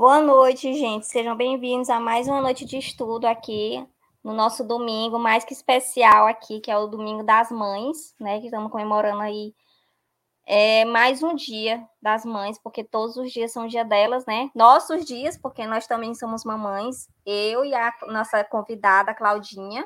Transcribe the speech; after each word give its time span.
Boa 0.00 0.18
noite, 0.18 0.72
gente. 0.72 1.06
Sejam 1.06 1.36
bem-vindos 1.36 1.90
a 1.90 2.00
mais 2.00 2.26
uma 2.26 2.40
noite 2.40 2.64
de 2.64 2.78
estudo 2.78 3.26
aqui 3.26 3.86
no 4.24 4.32
nosso 4.32 4.64
domingo 4.64 5.18
mais 5.18 5.44
que 5.44 5.52
especial 5.52 6.26
aqui, 6.26 6.58
que 6.58 6.70
é 6.70 6.78
o 6.78 6.86
Domingo 6.86 7.22
das 7.22 7.50
Mães, 7.50 8.14
né? 8.18 8.40
Que 8.40 8.46
estamos 8.46 8.72
comemorando 8.72 9.20
aí 9.20 9.54
é, 10.46 10.86
mais 10.86 11.22
um 11.22 11.34
dia 11.34 11.86
das 12.00 12.24
mães, 12.24 12.58
porque 12.58 12.82
todos 12.82 13.18
os 13.18 13.30
dias 13.30 13.52
são 13.52 13.66
dia 13.66 13.84
delas, 13.84 14.24
né? 14.24 14.50
Nossos 14.54 15.04
dias, 15.04 15.36
porque 15.36 15.66
nós 15.66 15.86
também 15.86 16.14
somos 16.14 16.46
mamães, 16.46 17.06
eu 17.26 17.62
e 17.62 17.74
a 17.74 17.92
nossa 18.06 18.42
convidada, 18.42 19.12
Claudinha. 19.12 19.84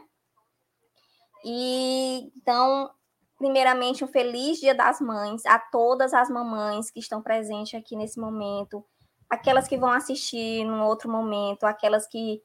E 1.45 2.31
então, 2.37 2.89
primeiramente, 3.37 4.05
um 4.05 4.09
feliz 4.09 4.61
Dia 4.61 4.77
das 4.77 5.01
Mães 5.01 5.45
a 5.45 5.59
todas 5.59 6.15
as 6.15 6.31
mamães 6.31 6.89
que 6.89 7.01
estão 7.01 7.21
presentes 7.21 7.75
aqui 7.75 7.97
nesse 7.97 8.21
momento 8.21 8.87
aquelas 9.29 9.69
que 9.69 9.77
vão 9.77 9.91
assistir 9.91 10.65
num 10.65 10.83
outro 10.85 11.11
momento, 11.11 11.65
aquelas 11.65 12.07
que 12.07 12.43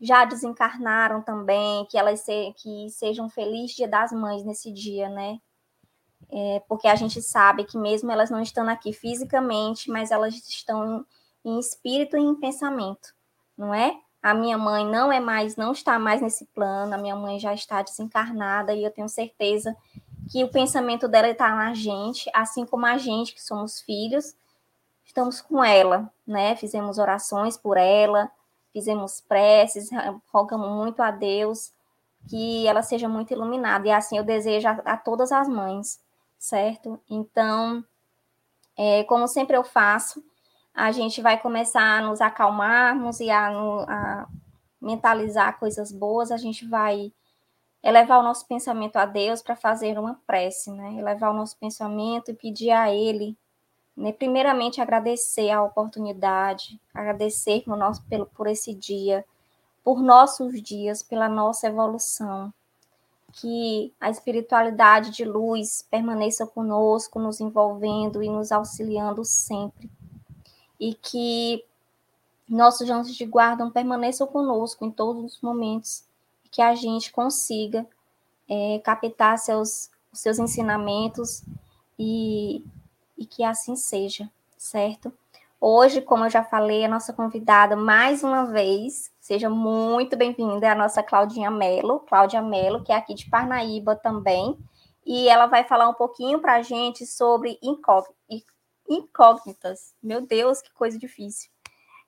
já 0.00 0.24
desencarnaram 0.24 1.22
também, 1.22 1.86
que 1.86 1.96
elas 1.96 2.20
se, 2.20 2.52
que 2.56 2.90
sejam 2.90 3.28
felizes 3.28 3.76
Dia 3.76 3.88
das 3.88 4.12
Mães 4.12 4.44
nesse 4.44 4.72
dia, 4.72 5.08
né? 5.08 5.38
É, 6.28 6.60
porque 6.68 6.88
a 6.88 6.96
gente 6.96 7.22
sabe 7.22 7.64
que 7.64 7.78
mesmo 7.78 8.10
elas 8.10 8.30
não 8.30 8.40
estando 8.40 8.68
aqui 8.68 8.92
fisicamente, 8.92 9.90
mas 9.90 10.10
elas 10.10 10.34
estão 10.34 11.04
em 11.44 11.58
espírito 11.58 12.16
e 12.16 12.20
em 12.20 12.34
pensamento, 12.34 13.14
não 13.56 13.72
é? 13.72 13.96
A 14.20 14.34
minha 14.34 14.58
mãe 14.58 14.84
não 14.84 15.12
é 15.12 15.20
mais, 15.20 15.54
não 15.54 15.70
está 15.70 15.98
mais 15.98 16.20
nesse 16.20 16.46
plano, 16.46 16.92
a 16.94 16.98
minha 16.98 17.14
mãe 17.14 17.38
já 17.38 17.54
está 17.54 17.80
desencarnada 17.80 18.74
e 18.74 18.82
eu 18.82 18.90
tenho 18.90 19.08
certeza 19.08 19.76
que 20.30 20.42
o 20.42 20.50
pensamento 20.50 21.06
dela 21.06 21.28
está 21.28 21.54
na 21.54 21.72
gente, 21.74 22.28
assim 22.34 22.66
como 22.66 22.84
a 22.86 22.98
gente 22.98 23.32
que 23.32 23.42
somos 23.42 23.80
filhos, 23.80 24.34
estamos 25.16 25.40
com 25.40 25.64
ela, 25.64 26.12
né? 26.26 26.54
Fizemos 26.56 26.98
orações 26.98 27.56
por 27.56 27.78
ela, 27.78 28.30
fizemos 28.70 29.22
preces, 29.22 29.88
rogamos 30.30 30.70
muito 30.70 31.02
a 31.02 31.10
Deus 31.10 31.72
que 32.28 32.66
ela 32.66 32.82
seja 32.82 33.08
muito 33.08 33.32
iluminada. 33.32 33.88
E 33.88 33.90
assim 33.90 34.18
eu 34.18 34.24
desejo 34.24 34.68
a, 34.68 34.72
a 34.84 34.96
todas 34.96 35.32
as 35.32 35.48
mães, 35.48 35.98
certo? 36.38 37.00
Então, 37.08 37.82
é, 38.76 39.04
como 39.04 39.26
sempre 39.26 39.56
eu 39.56 39.64
faço, 39.64 40.22
a 40.74 40.92
gente 40.92 41.22
vai 41.22 41.40
começar 41.40 41.98
a 41.98 42.02
nos 42.02 42.20
acalmarmos 42.20 43.18
e 43.20 43.30
a, 43.30 43.48
a 43.48 44.26
mentalizar 44.78 45.58
coisas 45.58 45.90
boas, 45.90 46.30
a 46.30 46.36
gente 46.36 46.68
vai 46.68 47.10
elevar 47.82 48.20
o 48.20 48.22
nosso 48.22 48.46
pensamento 48.46 48.96
a 48.96 49.06
Deus 49.06 49.40
para 49.40 49.56
fazer 49.56 49.98
uma 49.98 50.20
prece, 50.26 50.70
né? 50.72 50.94
Elevar 50.98 51.30
o 51.30 51.36
nosso 51.36 51.56
pensamento 51.56 52.30
e 52.30 52.34
pedir 52.34 52.72
a 52.72 52.92
Ele 52.92 53.34
né? 53.96 54.12
Primeiramente, 54.12 54.80
agradecer 54.80 55.50
a 55.50 55.62
oportunidade, 55.62 56.78
agradecer 56.92 57.62
por, 57.64 57.76
nosso, 57.76 58.02
pelo, 58.04 58.26
por 58.26 58.46
esse 58.46 58.74
dia, 58.74 59.24
por 59.82 60.02
nossos 60.02 60.60
dias, 60.60 61.02
pela 61.02 61.28
nossa 61.28 61.66
evolução. 61.66 62.52
Que 63.32 63.92
a 64.00 64.10
espiritualidade 64.10 65.10
de 65.10 65.24
luz 65.24 65.86
permaneça 65.90 66.46
conosco, 66.46 67.18
nos 67.18 67.40
envolvendo 67.40 68.22
e 68.22 68.28
nos 68.28 68.52
auxiliando 68.52 69.24
sempre. 69.24 69.90
E 70.78 70.94
que 70.94 71.64
nossos 72.48 72.88
anjos 72.90 73.14
de 73.14 73.24
guarda 73.24 73.68
permaneçam 73.70 74.26
conosco 74.26 74.84
em 74.84 74.90
todos 74.90 75.24
os 75.24 75.40
momentos. 75.40 76.04
Que 76.50 76.60
a 76.60 76.74
gente 76.74 77.12
consiga 77.12 77.86
é, 78.48 78.78
captar 78.80 79.38
seus, 79.38 79.90
seus 80.12 80.38
ensinamentos 80.38 81.42
e 81.98 82.64
e 83.16 83.24
que 83.26 83.42
assim 83.42 83.76
seja, 83.76 84.30
certo? 84.56 85.12
Hoje, 85.60 86.02
como 86.02 86.24
eu 86.24 86.30
já 86.30 86.44
falei, 86.44 86.84
a 86.84 86.88
nossa 86.88 87.12
convidada, 87.12 87.74
mais 87.74 88.22
uma 88.22 88.44
vez, 88.44 89.10
seja 89.18 89.48
muito 89.48 90.16
bem-vinda, 90.16 90.66
é 90.66 90.70
a 90.70 90.74
nossa 90.74 91.02
Claudinha 91.02 91.50
Melo, 91.50 92.00
Cláudia 92.00 92.42
Melo, 92.42 92.84
que 92.84 92.92
é 92.92 92.96
aqui 92.96 93.14
de 93.14 93.28
Parnaíba 93.30 93.96
também, 93.96 94.56
e 95.04 95.28
ela 95.28 95.46
vai 95.46 95.64
falar 95.64 95.88
um 95.88 95.94
pouquinho 95.94 96.40
para 96.40 96.56
a 96.56 96.62
gente 96.62 97.06
sobre 97.06 97.58
incógnitas. 98.88 99.94
Meu 100.02 100.20
Deus, 100.20 100.60
que 100.60 100.72
coisa 100.74 100.98
difícil. 100.98 101.50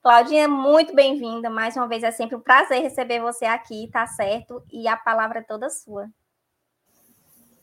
Claudinha, 0.02 0.47
muito 0.47 0.94
bem-vinda, 0.94 1.48
mais 1.48 1.74
uma 1.74 1.88
vez, 1.88 2.02
é 2.02 2.10
sempre 2.10 2.36
um 2.36 2.41
prazer 2.41 2.82
receber 2.82 3.20
você 3.20 3.47
aqui, 3.47 3.88
tá 3.91 4.06
certo? 4.06 4.62
E 4.70 4.86
a 4.86 4.97
palavra 4.97 5.41
é 5.41 5.42
toda 5.42 5.70
sua. 5.70 6.08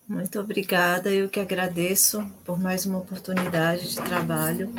Muito 0.08 0.40
obrigada, 0.40 1.10
eu 1.10 1.28
que 1.28 1.40
agradeço 1.40 2.24
por 2.46 2.60
mais 2.60 2.86
uma 2.86 3.00
oportunidade 3.00 3.90
de 3.90 3.96
trabalho 3.96 4.72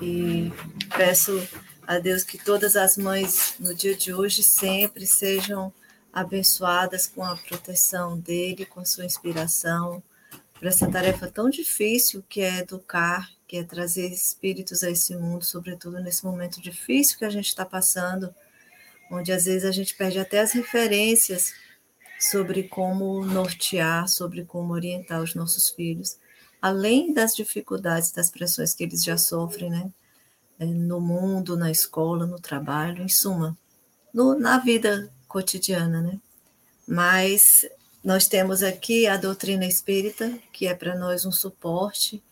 e 0.00 0.52
peço 0.96 1.32
a 1.84 1.98
Deus 1.98 2.22
que 2.22 2.38
todas 2.38 2.76
as 2.76 2.96
mães 2.96 3.56
no 3.58 3.74
dia 3.74 3.96
de 3.96 4.14
hoje 4.14 4.40
sempre 4.44 5.04
sejam 5.04 5.74
abençoadas 6.12 7.08
com 7.08 7.24
a 7.24 7.36
proteção 7.36 8.16
dele, 8.16 8.64
com 8.64 8.78
a 8.78 8.84
sua 8.84 9.04
inspiração, 9.04 10.00
para 10.60 10.68
essa 10.68 10.88
tarefa 10.88 11.26
tão 11.26 11.50
difícil 11.50 12.24
que 12.28 12.40
é 12.40 12.60
educar, 12.60 13.28
que 13.48 13.56
é 13.56 13.64
trazer 13.64 14.12
espíritos 14.12 14.84
a 14.84 14.90
esse 14.90 15.16
mundo, 15.16 15.44
sobretudo 15.44 15.98
nesse 15.98 16.24
momento 16.24 16.60
difícil 16.60 17.18
que 17.18 17.24
a 17.24 17.30
gente 17.30 17.48
está 17.48 17.64
passando, 17.64 18.32
onde 19.10 19.32
às 19.32 19.46
vezes 19.46 19.64
a 19.64 19.72
gente 19.72 19.96
perde 19.96 20.20
até 20.20 20.38
as 20.38 20.52
referências 20.52 21.52
sobre 22.22 22.62
como 22.62 23.24
nortear, 23.26 24.08
sobre 24.08 24.44
como 24.44 24.72
orientar 24.72 25.20
os 25.20 25.34
nossos 25.34 25.70
filhos, 25.70 26.16
além 26.60 27.12
das 27.12 27.34
dificuldades, 27.34 28.12
das 28.12 28.30
pressões 28.30 28.72
que 28.72 28.84
eles 28.84 29.02
já 29.02 29.16
sofrem, 29.16 29.70
né? 29.70 29.90
É, 30.58 30.64
no 30.64 31.00
mundo, 31.00 31.56
na 31.56 31.70
escola, 31.70 32.24
no 32.24 32.38
trabalho, 32.38 33.02
em 33.02 33.08
suma, 33.08 33.58
no, 34.14 34.38
na 34.38 34.58
vida 34.58 35.12
cotidiana, 35.26 36.00
né? 36.00 36.20
Mas 36.86 37.66
nós 38.04 38.28
temos 38.28 38.62
aqui 38.62 39.06
a 39.08 39.16
doutrina 39.16 39.66
espírita, 39.66 40.38
que 40.52 40.68
é 40.68 40.74
para 40.74 40.96
nós 40.96 41.26
um 41.26 41.32
suporte, 41.32 42.22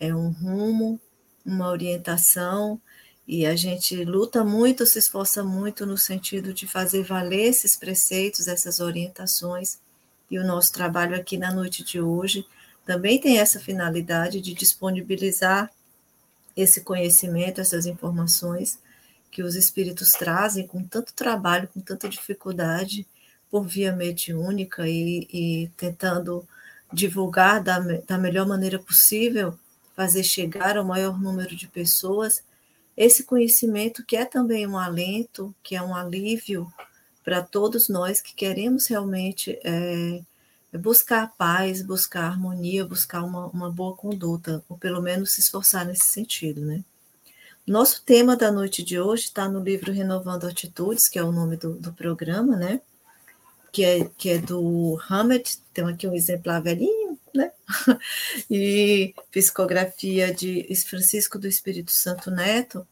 é 0.00 0.12
um 0.12 0.30
rumo, 0.30 1.00
uma 1.46 1.68
orientação, 1.70 2.80
e 3.28 3.44
a 3.44 3.54
gente 3.54 3.94
luta 4.06 4.42
muito, 4.42 4.86
se 4.86 4.98
esforça 4.98 5.44
muito 5.44 5.84
no 5.84 5.98
sentido 5.98 6.54
de 6.54 6.66
fazer 6.66 7.02
valer 7.02 7.48
esses 7.48 7.76
preceitos, 7.76 8.48
essas 8.48 8.80
orientações. 8.80 9.78
E 10.30 10.38
o 10.38 10.46
nosso 10.46 10.72
trabalho 10.72 11.14
aqui 11.14 11.36
na 11.36 11.52
noite 11.52 11.84
de 11.84 12.00
hoje 12.00 12.46
também 12.86 13.20
tem 13.20 13.38
essa 13.38 13.60
finalidade 13.60 14.40
de 14.40 14.54
disponibilizar 14.54 15.70
esse 16.56 16.80
conhecimento, 16.80 17.60
essas 17.60 17.84
informações 17.84 18.78
que 19.30 19.42
os 19.42 19.56
espíritos 19.56 20.12
trazem 20.12 20.66
com 20.66 20.82
tanto 20.82 21.12
trabalho, 21.12 21.68
com 21.68 21.80
tanta 21.80 22.08
dificuldade, 22.08 23.06
por 23.50 23.66
via 23.66 23.92
mediúnica 23.92 24.88
e, 24.88 25.28
e 25.30 25.70
tentando 25.76 26.48
divulgar 26.90 27.62
da, 27.62 27.78
da 27.78 28.16
melhor 28.16 28.46
maneira 28.46 28.78
possível, 28.78 29.58
fazer 29.94 30.22
chegar 30.22 30.78
ao 30.78 30.84
maior 30.84 31.20
número 31.20 31.54
de 31.54 31.68
pessoas 31.68 32.42
esse 32.98 33.22
conhecimento 33.22 34.04
que 34.04 34.16
é 34.16 34.24
também 34.24 34.66
um 34.66 34.76
alento, 34.76 35.54
que 35.62 35.76
é 35.76 35.80
um 35.80 35.94
alívio 35.94 36.70
para 37.24 37.40
todos 37.40 37.88
nós 37.88 38.20
que 38.20 38.34
queremos 38.34 38.88
realmente 38.88 39.56
é, 39.62 40.20
buscar 40.76 41.32
paz, 41.38 41.80
buscar 41.80 42.24
harmonia, 42.24 42.84
buscar 42.84 43.22
uma, 43.22 43.46
uma 43.46 43.70
boa 43.70 43.94
conduta, 43.94 44.64
ou 44.68 44.76
pelo 44.76 45.00
menos 45.00 45.32
se 45.32 45.40
esforçar 45.40 45.86
nesse 45.86 46.06
sentido, 46.06 46.60
né? 46.62 46.84
Nosso 47.64 48.02
tema 48.02 48.34
da 48.34 48.50
noite 48.50 48.82
de 48.82 48.98
hoje 48.98 49.24
está 49.24 49.48
no 49.48 49.62
livro 49.62 49.92
Renovando 49.92 50.46
Atitudes, 50.46 51.06
que 51.06 51.18
é 51.18 51.22
o 51.22 51.30
nome 51.30 51.56
do, 51.56 51.74
do 51.74 51.92
programa, 51.92 52.56
né? 52.56 52.80
Que 53.70 53.84
é, 53.84 54.10
que 54.16 54.30
é 54.30 54.38
do 54.38 54.98
Hammett, 55.08 55.58
tem 55.72 55.84
aqui 55.84 56.08
um 56.08 56.14
exemplar 56.14 56.62
velhinho, 56.62 57.18
né? 57.34 57.52
e 58.50 59.14
psicografia 59.30 60.32
de 60.32 60.66
Francisco 60.86 61.38
do 61.38 61.46
Espírito 61.46 61.92
Santo 61.92 62.30
Neto. 62.30 62.86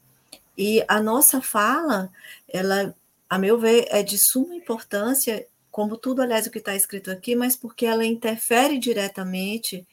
E 0.57 0.85
a 0.89 1.01
nossa 1.01 1.41
fala, 1.41 2.11
ela, 2.49 2.95
a 3.29 3.39
meu 3.39 3.59
ver, 3.59 3.87
é 3.91 4.03
de 4.03 4.19
suma 4.19 4.55
importância, 4.55 5.47
como 5.71 5.97
tudo, 5.97 6.23
aliás, 6.23 6.47
o 6.47 6.51
que 6.51 6.59
está 6.59 6.75
escrito 6.75 7.11
aqui, 7.11 7.37
mas 7.37 7.55
porque 7.55 7.85
ela 7.85 8.05
interfere 8.05 8.79
diretamente 8.79 9.87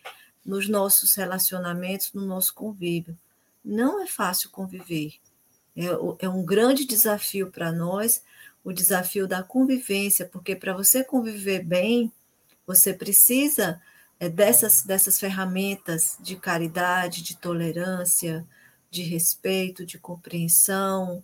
nos 0.45 0.69
nossos 0.69 1.15
relacionamentos, 1.15 2.13
no 2.13 2.25
nosso 2.25 2.53
convívio. 2.53 3.17
Não 3.63 4.01
é 4.01 4.07
fácil 4.07 4.49
conviver. 4.49 5.13
É, 5.75 6.25
é 6.25 6.29
um 6.29 6.45
grande 6.45 6.85
desafio 6.85 7.51
para 7.51 7.71
nós, 7.71 8.23
o 8.63 8.71
desafio 8.71 9.27
da 9.27 9.43
convivência, 9.43 10.25
porque 10.25 10.55
para 10.55 10.73
você 10.73 11.03
conviver 11.03 11.63
bem, 11.63 12.11
você 12.65 12.93
precisa 12.93 13.81
é, 14.19 14.29
dessas, 14.29 14.83
dessas 14.83 15.19
ferramentas 15.19 16.17
de 16.19 16.35
caridade, 16.35 17.21
de 17.21 17.35
tolerância, 17.37 18.45
de 18.93 19.01
respeito, 19.01 19.85
de 19.85 19.97
compreensão, 19.97 21.23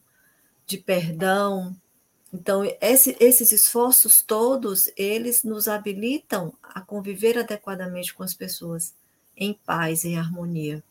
de 0.66 0.78
perdão. 0.78 1.76
Então, 2.34 2.64
esse, 2.82 3.16
esses 3.20 3.52
esforços 3.52 4.24
todos, 4.24 4.92
eles 4.98 5.44
nos 5.44 5.68
habilitam 5.68 6.52
a 6.64 6.82
conviver 6.82 7.38
adequadamente 7.38 8.14
com 8.14 8.24
as 8.24 8.34
pessoas, 8.34 8.96
em 9.38 9.54
paz, 9.54 10.04
em 10.04 10.18
harmonia. 10.18 10.84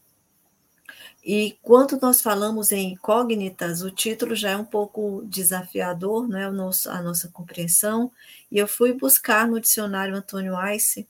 E 1.25 1.59
quando 1.63 1.99
nós 2.01 2.21
falamos 2.21 2.71
em 2.71 2.93
incógnitas, 2.93 3.83
o 3.83 3.91
título 3.91 4.37
já 4.37 4.51
é 4.51 4.57
um 4.57 4.65
pouco 4.65 5.25
desafiador, 5.27 6.29
né, 6.29 6.49
o 6.49 6.53
nosso, 6.53 6.89
a 6.89 7.03
nossa 7.03 7.29
compreensão, 7.29 8.11
e 8.51 8.57
eu 8.57 8.69
fui 8.69 8.93
buscar 8.93 9.49
no 9.49 9.61
dicionário 9.61 10.15
Antônio 10.15 10.55
Ice, 10.71 11.09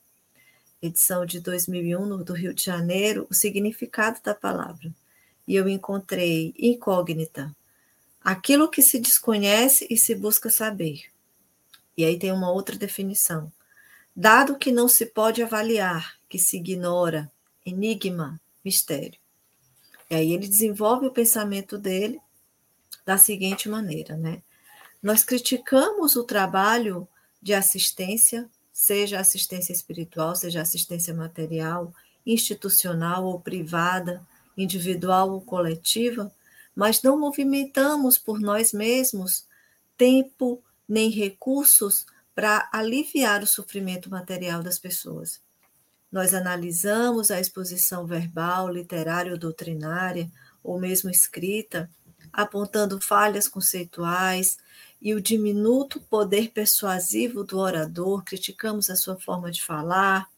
edição 0.81 1.27
de 1.27 1.41
2001, 1.41 2.25
do 2.25 2.33
Rio 2.33 2.55
de 2.55 2.65
Janeiro, 2.65 3.27
o 3.31 3.35
significado 3.35 4.19
da 4.25 4.35
palavra. 4.35 4.91
E 5.49 5.57
eu 5.57 5.67
encontrei 5.67 6.55
incógnita, 6.59 7.57
aquilo 8.23 8.69
que 8.69 8.83
se 8.83 9.01
desconhece 9.01 9.87
e 9.89 9.97
se 9.97 10.15
busca 10.15 10.51
saber. 10.51 11.05
E 11.97 12.05
aí 12.05 12.19
tem 12.19 12.31
uma 12.31 12.53
outra 12.53 12.77
definição. 12.77 13.51
Dado 14.15 14.59
que 14.59 14.71
não 14.71 14.87
se 14.87 15.07
pode 15.07 15.43
avaliar, 15.43 16.19
que 16.29 16.39
se 16.39 16.59
ignora, 16.59 17.33
enigma, 17.65 18.39
mistério. 18.63 19.19
E 20.11 20.15
aí 20.15 20.33
ele 20.33 20.47
desenvolve 20.47 21.07
o 21.07 21.13
pensamento 21.13 21.79
dele 21.79 22.21
da 23.07 23.17
seguinte 23.17 23.71
maneira, 23.71 24.19
né? 24.19 24.43
Nós 25.03 25.25
criticamos 25.25 26.15
o 26.15 26.25
trabalho 26.25 27.09
de 27.41 27.55
assistência, 27.55 28.47
seja 28.71 29.19
assistência 29.19 29.73
espiritual, 29.73 30.37
seja 30.37 30.61
assistência 30.61 31.15
material, 31.15 31.95
institucional 32.27 33.25
ou 33.25 33.41
privada, 33.41 34.21
individual 34.59 35.31
ou 35.31 35.41
coletiva, 35.41 36.31
mas 36.75 37.03
não 37.03 37.19
movimentamos 37.19 38.19
por 38.19 38.41
nós 38.41 38.73
mesmos 38.73 39.47
tempo 39.97 40.63
nem 40.89 41.11
recursos 41.11 42.07
para 42.35 42.69
aliviar 42.73 43.43
o 43.43 43.47
sofrimento 43.47 44.11
material 44.11 44.63
das 44.63 44.79
pessoas. 44.79 45.41
Nós 46.11 46.33
analisamos 46.33 47.31
a 47.31 47.41
exposição 47.41 48.07
verbal, 48.07 48.69
literária 48.69 49.33
ou 49.33 49.39
doutrinária, 49.39 50.31
ou 50.63 50.79
mesmo 50.79 51.11
escrita, 51.11 51.91
apontando 52.33 53.01
falhas 53.01 53.49
conceituais 53.49 54.59
e 55.01 55.15
o 55.15 55.21
diminuto 55.21 56.01
poder 56.01 56.51
persuasivo 56.51 57.45
do 57.45 57.59
orador, 57.59 58.25
criticamos 58.25 58.91
a 58.91 58.97
sua 58.97 59.19
forma 59.19 59.51
de 59.51 59.63
falar, 59.63 60.29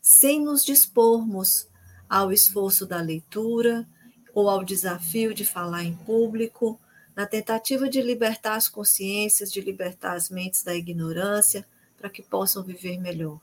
sem 0.00 0.42
nos 0.42 0.64
dispormos 0.64 1.68
ao 2.12 2.30
esforço 2.30 2.84
da 2.84 3.00
leitura 3.00 3.88
ou 4.34 4.50
ao 4.50 4.62
desafio 4.62 5.32
de 5.32 5.46
falar 5.46 5.82
em 5.82 5.96
público, 5.96 6.78
na 7.16 7.24
tentativa 7.24 7.88
de 7.88 8.02
libertar 8.02 8.56
as 8.56 8.68
consciências, 8.68 9.50
de 9.50 9.62
libertar 9.62 10.14
as 10.14 10.28
mentes 10.28 10.62
da 10.62 10.74
ignorância, 10.74 11.66
para 11.96 12.10
que 12.10 12.20
possam 12.20 12.62
viver 12.62 13.00
melhor. 13.00 13.40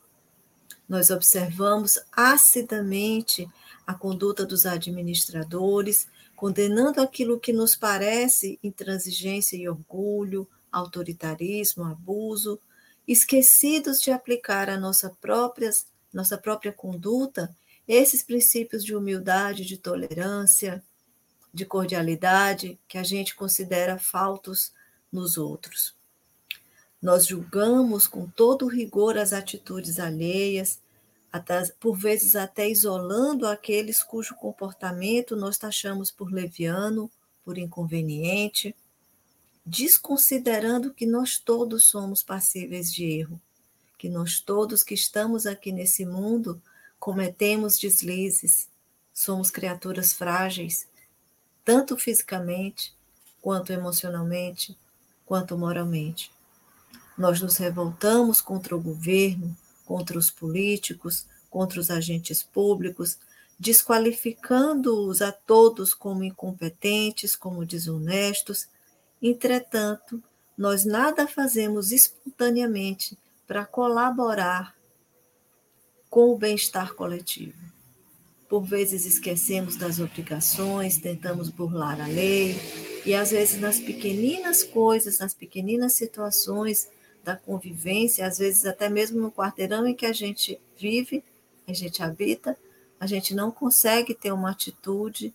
Nós 0.88 1.10
observamos 1.10 1.98
acidamente 2.12 3.50
a 3.88 3.96
conduta 3.96 4.46
dos 4.46 4.68
administradores, 4.68 6.08
condenando 6.36 7.02
aquilo 7.02 7.40
que 7.40 7.52
nos 7.52 7.76
parece 7.76 8.60
intransigência 8.64 9.58
e 9.58 9.68
orgulho, 9.68 10.48
autoritarismo, 10.72 11.86
abuso, 11.86 12.60
esquecidos 13.08 14.00
de 14.00 14.12
aplicar 14.12 14.70
a 14.70 14.78
nossa 14.78 15.10
própria, 15.20 15.72
nossa 16.14 16.38
própria 16.38 16.72
conduta 16.72 17.50
esses 17.90 18.22
princípios 18.22 18.86
de 18.86 18.96
humildade, 18.96 19.66
de 19.66 19.76
tolerância, 19.76 20.84
de 21.52 21.66
cordialidade 21.66 22.80
que 22.88 23.00
a 23.00 23.04
gente 23.04 23.34
considera 23.34 23.98
faltos 23.98 24.72
nos 25.12 25.40
outros. 25.40 25.96
Nós 27.02 27.26
julgamos 27.26 28.08
com 28.08 28.28
todo 28.28 28.68
rigor 28.68 29.18
as 29.18 29.34
atitudes 29.34 30.00
alheias, 30.00 30.80
até, 31.32 31.66
por 31.80 31.98
vezes 31.98 32.36
até 32.36 32.70
isolando 32.70 33.48
aqueles 33.48 34.04
cujo 34.04 34.36
comportamento 34.36 35.36
nós 35.36 35.58
taxamos 35.58 36.12
por 36.12 36.32
leviano, 36.32 37.10
por 37.44 37.58
inconveniente, 37.58 38.76
desconsiderando 39.66 40.94
que 40.94 41.08
nós 41.08 41.40
todos 41.40 41.88
somos 41.88 42.22
passíveis 42.22 42.94
de 42.94 43.06
erro, 43.06 43.42
que 43.98 44.10
nós 44.10 44.40
todos 44.40 44.84
que 44.84 44.94
estamos 44.94 45.48
aqui 45.48 45.72
nesse 45.72 46.06
mundo 46.06 46.62
cometemos 47.00 47.80
deslizes, 47.80 48.68
somos 49.14 49.50
criaturas 49.50 50.14
frágeis, 50.14 50.88
tanto 51.64 51.98
fisicamente, 51.98 52.94
quanto 53.42 53.72
emocionalmente, 53.72 54.78
quanto 55.26 55.58
moralmente. 55.58 56.32
Nós 57.18 57.42
nos 57.42 57.58
revoltamos 57.58 58.42
contra 58.42 58.76
o 58.76 58.82
governo, 58.82 59.56
contra 59.86 60.18
os 60.18 60.30
políticos, 60.30 61.26
contra 61.50 61.80
os 61.80 61.90
agentes 61.90 62.44
públicos, 62.44 63.18
desqualificando-os 63.58 65.22
a 65.22 65.32
todos 65.32 65.94
como 65.94 66.24
incompetentes, 66.24 67.36
como 67.36 67.66
desonestos. 67.66 68.68
Entretanto, 69.22 70.24
nós 70.58 70.86
nada 70.86 71.28
fazemos 71.28 71.92
espontaneamente 71.92 73.18
para 73.46 73.66
colaborar 73.66 74.79
com 76.10 76.32
o 76.32 76.38
bem-estar 76.38 76.94
coletivo. 76.94 77.58
Por 78.48 78.64
vezes 78.64 79.06
esquecemos 79.06 79.76
das 79.76 80.00
obrigações, 80.00 80.98
tentamos 80.98 81.50
burlar 81.50 82.02
a 82.02 82.08
lei, 82.08 82.56
e 83.06 83.14
às 83.14 83.32
vezes 83.32 83.60
nas 83.62 83.80
pequeninas 83.80 84.64
coisas, 84.64 85.20
nas 85.20 85.34
pequeninas 85.34 85.94
situações, 85.94 86.90
da 87.24 87.36
convivência, 87.36 88.26
às 88.26 88.38
vezes 88.38 88.66
até 88.66 88.90
mesmo 88.90 89.22
no 89.22 89.32
quarteirão 89.32 89.86
em 89.86 89.94
que 89.94 90.06
a 90.06 90.14
gente 90.14 90.60
vive, 90.78 91.24
a 91.68 91.74
gente 91.74 92.02
habita, 92.02 92.58
a 93.00 93.06
gente 93.06 93.36
não 93.36 93.52
consegue 93.52 94.14
ter 94.14 94.32
uma 94.32 94.52
atitude 94.52 95.34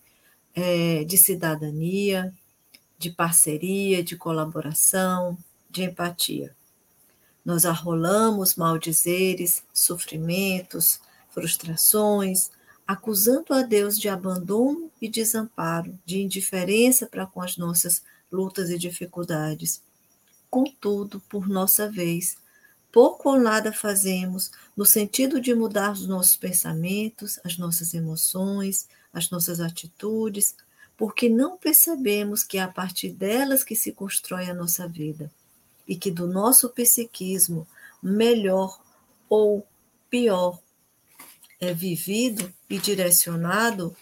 é, 0.53 1.03
de 1.03 1.17
cidadania, 1.17 2.33
de 2.97 3.09
parceria, 3.09 4.03
de 4.03 4.15
colaboração, 4.17 5.37
de 5.69 5.83
empatia. 5.83 6.55
Nós 7.45 7.63
arrolamos 7.63 8.55
maldizeres, 8.55 9.63
sofrimentos, 9.71 10.99
frustrações, 11.29 12.49
acusando 12.87 13.53
a 13.53 13.61
Deus 13.61 13.99
de 13.99 14.09
abandono 14.09 14.91
e 14.99 15.07
desamparo, 15.07 15.97
de 16.03 16.19
indiferença 16.19 17.05
para 17.05 17.27
com 17.27 17.43
as 17.43 17.55
nossas 17.55 18.01
lutas 18.31 18.71
e 18.71 18.79
dificuldades. 18.79 19.79
Contudo, 20.49 21.19
por 21.29 21.47
nossa 21.47 21.87
vez, 21.87 22.35
pouco 22.91 23.29
ou 23.29 23.39
nada 23.39 23.71
fazemos 23.71 24.49
no 24.75 24.85
sentido 24.85 25.39
de 25.39 25.53
mudar 25.53 25.91
os 25.91 26.07
nossos 26.07 26.35
pensamentos, 26.35 27.39
as 27.43 27.59
nossas 27.59 27.93
emoções, 27.93 28.87
as 29.13 29.29
nossas 29.29 29.59
atitudes, 29.59 30.55
porque 30.97 31.29
não 31.29 31.57
percebemos 31.57 32.43
que 32.43 32.57
é 32.57 32.61
a 32.61 32.67
partir 32.67 33.09
delas 33.11 33.63
que 33.63 33.75
se 33.75 33.91
constrói 33.91 34.49
a 34.49 34.53
nossa 34.53 34.87
vida 34.87 35.31
e 35.87 35.95
que 35.95 36.11
do 36.11 36.27
nosso 36.27 36.69
psiquismo 36.69 37.67
melhor 38.01 38.79
ou 39.29 39.65
pior 40.09 40.59
é 41.59 41.73
vivido 41.73 42.53
e 42.69 42.77
direcionado, 42.77 43.95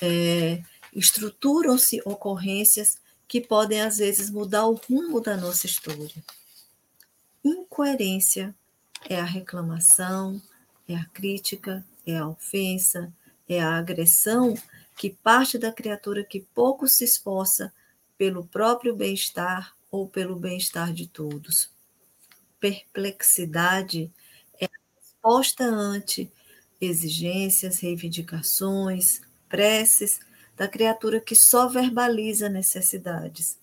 é, 0.00 0.62
estruturam-se 0.92 2.00
ocorrências 2.04 2.98
que 3.26 3.40
podem, 3.40 3.82
às 3.82 3.98
vezes, 3.98 4.30
mudar 4.30 4.66
o 4.66 4.74
rumo 4.74 5.20
da 5.20 5.36
nossa 5.36 5.66
história. 5.66 6.24
Incoerência 7.44 8.54
é 9.08 9.20
a 9.20 9.24
reclamação, 9.24 10.40
é 10.88 10.96
a 10.96 11.04
crítica, 11.06 11.84
é 12.06 12.16
a 12.16 12.26
ofensa, 12.26 13.12
é 13.48 13.60
a 13.60 13.76
agressão 13.76 14.54
que 14.96 15.10
parte 15.10 15.58
da 15.58 15.70
criatura 15.70 16.24
que 16.24 16.40
pouco 16.54 16.88
se 16.88 17.04
esforça 17.04 17.72
pelo 18.16 18.44
próprio 18.44 18.96
bem-estar 18.96 19.76
ou 19.90 20.08
pelo 20.08 20.36
bem-estar 20.36 20.92
de 20.92 21.06
todos. 21.06 21.70
Perplexidade 22.60 24.12
é 24.60 24.66
a 24.66 24.70
resposta 25.00 25.64
ante 25.64 26.30
exigências, 26.80 27.80
reivindicações, 27.80 29.20
preces 29.48 30.20
da 30.56 30.68
criatura 30.68 31.20
que 31.20 31.34
só 31.34 31.68
verbaliza 31.68 32.48
necessidades. 32.48 33.58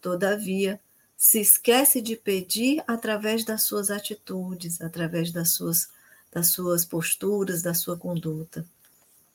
Todavia, 0.00 0.80
se 1.16 1.40
esquece 1.40 2.02
de 2.02 2.16
pedir 2.16 2.84
através 2.86 3.44
das 3.44 3.62
suas 3.62 3.90
atitudes, 3.90 4.80
através 4.80 5.32
das 5.32 5.52
suas, 5.52 5.88
das 6.30 6.48
suas 6.48 6.84
posturas, 6.84 7.62
da 7.62 7.72
sua 7.72 7.96
conduta. 7.96 8.66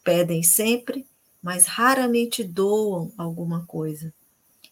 Pedem 0.04 0.44
sempre, 0.44 1.08
mas 1.42 1.66
raramente 1.66 2.44
doam 2.44 3.12
alguma 3.18 3.66
coisa. 3.66 4.14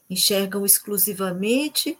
Enxergam 0.10 0.66
exclusivamente 0.66 1.98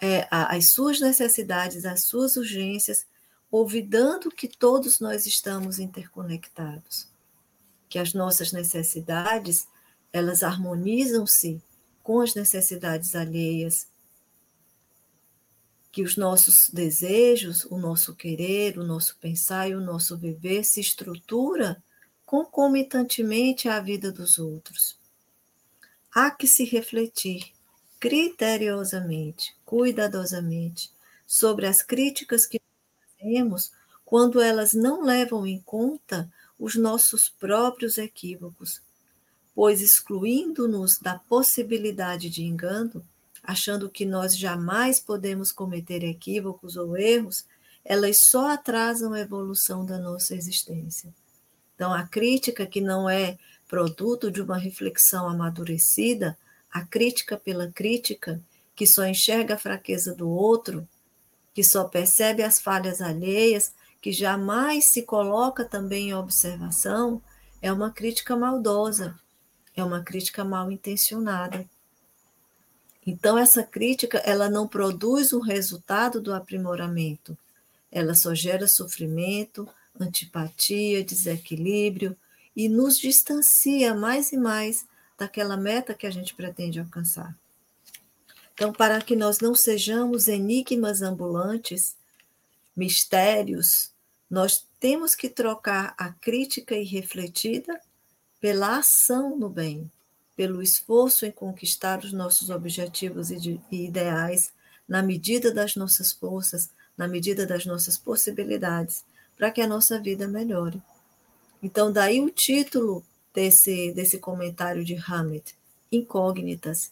é, 0.00 0.26
as 0.30 0.70
suas 0.72 1.00
necessidades, 1.00 1.84
as 1.84 2.04
suas 2.04 2.36
urgências, 2.36 3.06
olvidando 3.50 4.30
que 4.30 4.48
todos 4.48 5.00
nós 5.00 5.26
estamos 5.26 5.78
interconectados, 5.78 7.08
que 7.88 7.98
as 7.98 8.12
nossas 8.12 8.52
necessidades 8.52 9.66
elas 10.12 10.42
harmonizam-se 10.42 11.60
com 12.02 12.20
as 12.20 12.34
necessidades 12.34 13.14
alheias, 13.14 13.88
que 15.92 16.02
os 16.02 16.16
nossos 16.16 16.70
desejos, 16.70 17.64
o 17.64 17.78
nosso 17.78 18.14
querer, 18.14 18.78
o 18.78 18.84
nosso 18.84 19.16
pensar 19.18 19.68
e 19.68 19.74
o 19.74 19.80
nosso 19.80 20.16
viver 20.16 20.64
se 20.64 20.80
estrutura 20.80 21.82
concomitantemente 22.24 23.68
à 23.68 23.80
vida 23.80 24.12
dos 24.12 24.38
outros. 24.38 24.95
Há 26.18 26.30
que 26.30 26.46
se 26.46 26.64
refletir 26.64 27.52
criteriosamente, 28.00 29.54
cuidadosamente, 29.66 30.90
sobre 31.26 31.66
as 31.66 31.82
críticas 31.82 32.46
que 32.46 32.58
fazemos 33.18 33.70
quando 34.02 34.40
elas 34.40 34.72
não 34.72 35.02
levam 35.02 35.46
em 35.46 35.60
conta 35.60 36.32
os 36.58 36.74
nossos 36.74 37.28
próprios 37.28 37.98
equívocos, 37.98 38.80
pois 39.54 39.82
excluindo-nos 39.82 40.98
da 40.98 41.18
possibilidade 41.18 42.30
de 42.30 42.44
engano, 42.44 43.06
achando 43.42 43.90
que 43.90 44.06
nós 44.06 44.38
jamais 44.38 44.98
podemos 44.98 45.52
cometer 45.52 46.02
equívocos 46.02 46.78
ou 46.78 46.96
erros, 46.96 47.44
elas 47.84 48.24
só 48.30 48.48
atrasam 48.52 49.12
a 49.12 49.20
evolução 49.20 49.84
da 49.84 49.98
nossa 49.98 50.34
existência. 50.34 51.12
Então, 51.74 51.92
a 51.92 52.04
crítica 52.06 52.64
que 52.64 52.80
não 52.80 53.06
é 53.06 53.36
produto 53.68 54.30
de 54.30 54.40
uma 54.40 54.56
reflexão 54.56 55.28
amadurecida, 55.28 56.36
a 56.70 56.84
crítica 56.84 57.36
pela 57.36 57.70
crítica, 57.70 58.40
que 58.74 58.86
só 58.86 59.06
enxerga 59.06 59.54
a 59.54 59.58
fraqueza 59.58 60.14
do 60.14 60.28
outro, 60.28 60.86
que 61.54 61.64
só 61.64 61.84
percebe 61.84 62.42
as 62.42 62.60
falhas 62.60 63.00
alheias, 63.00 63.72
que 64.00 64.12
jamais 64.12 64.86
se 64.86 65.02
coloca 65.02 65.64
também 65.64 66.10
em 66.10 66.14
observação, 66.14 67.20
é 67.62 67.72
uma 67.72 67.90
crítica 67.90 68.36
maldosa, 68.36 69.18
é 69.74 69.82
uma 69.82 70.02
crítica 70.02 70.44
mal 70.44 70.70
intencionada. 70.70 71.66
Então 73.06 73.38
essa 73.38 73.62
crítica, 73.62 74.18
ela 74.18 74.50
não 74.50 74.68
produz 74.68 75.32
o 75.32 75.40
resultado 75.40 76.20
do 76.20 76.34
aprimoramento. 76.34 77.36
Ela 77.90 78.14
só 78.14 78.34
gera 78.34 78.68
sofrimento, 78.68 79.66
antipatia, 79.98 81.02
desequilíbrio 81.02 82.16
e 82.56 82.68
nos 82.68 82.98
distancia 82.98 83.94
mais 83.94 84.32
e 84.32 84.38
mais 84.38 84.86
daquela 85.18 85.56
meta 85.56 85.94
que 85.94 86.06
a 86.06 86.10
gente 86.10 86.34
pretende 86.34 86.80
alcançar. 86.80 87.36
Então, 88.54 88.72
para 88.72 89.00
que 89.02 89.14
nós 89.14 89.38
não 89.40 89.54
sejamos 89.54 90.26
enigmas 90.28 91.02
ambulantes, 91.02 91.94
mistérios, 92.74 93.92
nós 94.30 94.66
temos 94.80 95.14
que 95.14 95.28
trocar 95.28 95.94
a 95.98 96.10
crítica 96.10 96.74
irrefletida 96.74 97.78
pela 98.40 98.78
ação 98.78 99.36
no 99.36 99.48
bem, 99.48 99.90
pelo 100.34 100.62
esforço 100.62 101.26
em 101.26 101.30
conquistar 101.30 101.98
os 102.04 102.12
nossos 102.12 102.48
objetivos 102.48 103.30
e, 103.30 103.60
ideais 103.70 104.52
na 104.88 105.02
medida 105.02 105.52
das 105.52 105.76
nossas 105.76 106.12
forças, 106.12 106.70
na 106.96 107.06
medida 107.06 107.46
das 107.46 107.66
nossas 107.66 107.98
possibilidades, 107.98 109.04
para 109.36 109.50
que 109.50 109.60
a 109.60 109.66
nossa 109.66 110.00
vida 110.00 110.26
melhore. 110.26 110.80
Então, 111.62 111.90
daí 111.90 112.20
o 112.20 112.30
título 112.30 113.04
desse, 113.36 113.92
desse 113.92 114.18
comentário 114.18 114.82
de 114.82 114.94
Hammett, 114.94 115.54
Incógnitas. 115.92 116.90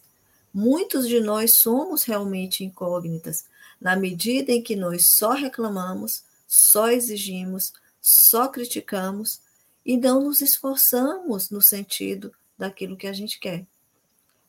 Muitos 0.53 1.07
de 1.07 1.19
nós 1.19 1.57
somos 1.57 2.03
realmente 2.03 2.63
incógnitas, 2.63 3.45
na 3.81 3.95
medida 3.95 4.51
em 4.51 4.61
que 4.61 4.75
nós 4.75 5.15
só 5.17 5.31
reclamamos, 5.31 6.23
só 6.47 6.89
exigimos, 6.89 7.73
só 7.99 8.47
criticamos 8.47 9.41
e 9.85 9.97
não 9.97 10.23
nos 10.23 10.41
esforçamos 10.41 11.49
no 11.49 11.61
sentido 11.61 12.31
daquilo 12.57 12.95
que 12.95 13.07
a 13.07 13.13
gente 13.13 13.39
quer. 13.39 13.65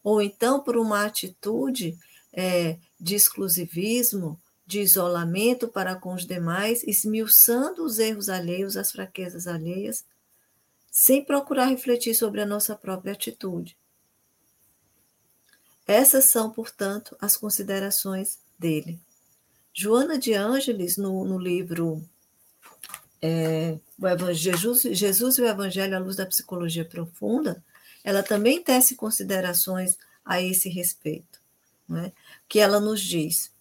Ou 0.04 0.22
então, 0.22 0.60
por 0.60 0.76
uma 0.76 1.04
atitude 1.04 1.98
é, 2.32 2.76
de 3.00 3.16
exclusivismo, 3.16 4.40
de 4.66 4.80
isolamento 4.80 5.68
para 5.68 5.94
com 5.94 6.12
os 6.12 6.26
demais, 6.26 6.82
esmiuçando 6.82 7.84
os 7.84 7.98
erros 8.00 8.28
alheios, 8.28 8.76
as 8.76 8.90
fraquezas 8.90 9.46
alheias, 9.46 10.04
sem 10.90 11.24
procurar 11.24 11.66
refletir 11.66 12.14
sobre 12.14 12.40
a 12.40 12.46
nossa 12.46 12.74
própria 12.74 13.12
atitude. 13.12 13.76
Essas 15.86 16.24
são, 16.24 16.50
portanto, 16.50 17.16
as 17.20 17.36
considerações 17.36 18.40
dele. 18.58 18.98
Joana 19.72 20.18
de 20.18 20.34
Ângeles, 20.34 20.96
no, 20.96 21.24
no 21.24 21.38
livro 21.38 22.02
é, 23.22 23.78
Jesus, 24.32 24.82
Jesus 24.82 25.38
e 25.38 25.42
o 25.42 25.46
Evangelho 25.46 25.96
à 25.96 26.00
luz 26.00 26.16
da 26.16 26.26
psicologia 26.26 26.84
profunda, 26.84 27.62
ela 28.02 28.22
também 28.22 28.62
tece 28.62 28.96
considerações 28.96 29.96
a 30.24 30.42
esse 30.42 30.68
respeito, 30.68 31.40
é? 32.04 32.10
que 32.48 32.58
ela 32.58 32.80
nos 32.80 33.00
diz 33.00 33.54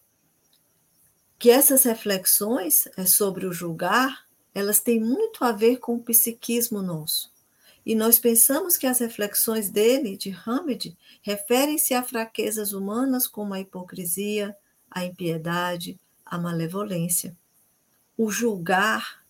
que 1.38 1.50
essas 1.50 1.84
reflexões 1.84 2.88
é, 2.98 3.06
sobre 3.06 3.46
o 3.46 3.54
julgar, 3.54 4.26
elas 4.54 4.80
têm 4.80 5.00
muito 5.00 5.44
a 5.44 5.52
ver 5.52 5.78
com 5.78 5.96
o 5.96 6.04
psiquismo 6.04 6.82
nosso. 6.82 7.34
E 7.86 7.94
nós 7.94 8.18
pensamos 8.18 8.78
que 8.78 8.88
as 8.88 9.00
reflexões 9.00 9.70
dele, 9.70 10.18
de 10.18 10.36
Hamed, 10.46 10.98
referem-se 11.22 11.94
a 11.94 12.02
fraquezas 12.02 12.74
humanas 12.74 13.28
como 13.28 13.54
a 13.54 13.60
hipocrisia, 13.60 14.56
a 14.90 15.06
impiedade, 15.06 16.00
a 16.26 16.38
malevolência. 16.38 17.36
O 18.18 18.32
julgar 18.32 19.24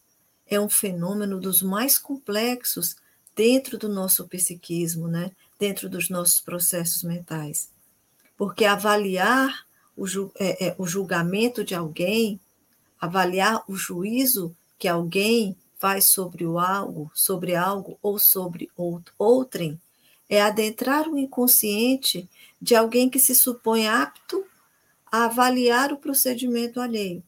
é 0.48 0.60
um 0.60 0.70
fenômeno 0.70 1.40
dos 1.40 1.62
mais 1.62 1.98
complexos 1.98 2.96
dentro 3.36 3.78
do 3.78 3.90
nosso 3.90 4.26
psiquismo, 4.28 5.08
né? 5.08 5.32
dentro 5.60 5.90
dos 5.90 6.10
nossos 6.10 6.40
processos 6.40 7.04
mentais. 7.04 7.70
Porque 8.38 8.64
avaliar 8.64 9.65
o, 9.96 10.06
é, 10.40 10.68
é, 10.68 10.76
o 10.78 10.86
julgamento 10.86 11.64
de 11.64 11.74
alguém, 11.74 12.40
avaliar 13.00 13.64
o 13.68 13.76
juízo 13.76 14.56
que 14.78 14.88
alguém 14.88 15.56
faz 15.78 16.12
sobre 16.12 16.46
o 16.46 16.60
algo, 16.60 17.12
sobre 17.14 17.56
algo 17.56 17.98
ou 18.02 18.18
sobre 18.20 18.70
outro, 18.76 19.14
outrem, 19.18 19.80
é 20.30 20.42
adentrar 20.42 21.08
o 21.08 21.18
inconsciente 21.18 22.28
de 22.62 22.76
alguém 22.76 23.10
que 23.10 23.20
se 23.20 23.36
supõe 23.36 23.88
apto 23.88 24.44
a 25.12 25.26
avaliar 25.26 25.94
o 25.94 25.98
procedimento 25.98 26.80
alheio. 26.80 27.24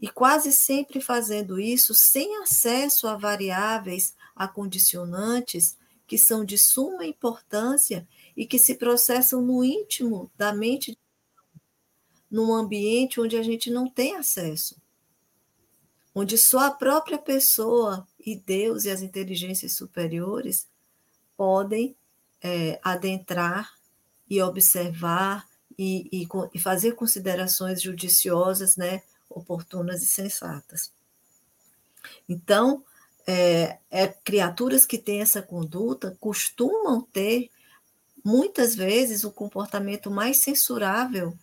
E 0.00 0.08
quase 0.08 0.52
sempre 0.52 1.00
fazendo 1.00 1.60
isso 1.60 1.94
sem 1.94 2.36
acesso 2.38 3.06
a 3.06 3.16
variáveis, 3.16 4.14
a 4.34 4.48
condicionantes 4.48 5.76
que 6.06 6.18
são 6.18 6.44
de 6.44 6.58
suma 6.58 7.06
importância 7.06 8.06
e 8.36 8.46
que 8.46 8.58
se 8.58 8.74
processam 8.74 9.40
no 9.40 9.64
íntimo 9.64 10.30
da 10.36 10.52
mente 10.52 10.98
num 12.34 12.52
ambiente 12.52 13.20
onde 13.20 13.36
a 13.36 13.44
gente 13.44 13.70
não 13.70 13.88
tem 13.88 14.16
acesso, 14.16 14.74
onde 16.12 16.36
só 16.36 16.66
a 16.66 16.70
própria 16.72 17.16
pessoa 17.16 18.04
e 18.18 18.34
Deus 18.34 18.82
e 18.82 18.90
as 18.90 19.02
inteligências 19.02 19.76
superiores 19.76 20.66
podem 21.36 21.94
é, 22.42 22.80
adentrar 22.82 23.72
e 24.28 24.42
observar 24.42 25.46
e, 25.78 26.08
e, 26.10 26.28
e, 26.52 26.58
fazer 26.58 26.96
considerações 26.96 27.80
judiciosas, 27.80 28.74
né, 28.74 29.04
oportunas 29.30 30.02
e 30.02 30.06
sensatas. 30.06 30.92
Então, 32.28 32.84
é, 33.28 33.78
é, 33.92 34.08
criaturas 34.08 34.84
que 34.84 34.98
têm 34.98 35.20
essa 35.20 35.40
conduta 35.40 36.16
costumam 36.18 37.00
ter, 37.00 37.48
muitas 38.24 38.74
vezes, 38.74 39.22
o 39.22 39.30
comportamento 39.30 40.10
mais 40.10 40.38
censurável 40.38 41.38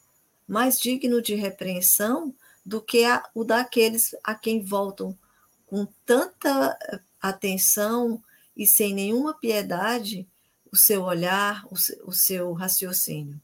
mais 0.51 0.77
digno 0.77 1.21
de 1.21 1.33
repreensão 1.33 2.35
do 2.65 2.81
que 2.81 3.05
a, 3.05 3.23
o 3.33 3.45
daqueles 3.45 4.13
a 4.21 4.35
quem 4.35 4.61
voltam 4.61 5.17
com 5.65 5.87
tanta 6.05 6.77
eh, 6.81 6.99
atenção 7.21 8.21
e 8.53 8.67
sem 8.67 8.93
nenhuma 8.93 9.33
piedade 9.33 10.27
o 10.69 10.75
seu 10.75 11.03
olhar, 11.03 11.65
o 11.67 11.75
o 12.05 12.11
seu 12.11 12.51
raciocínio. 12.51 13.41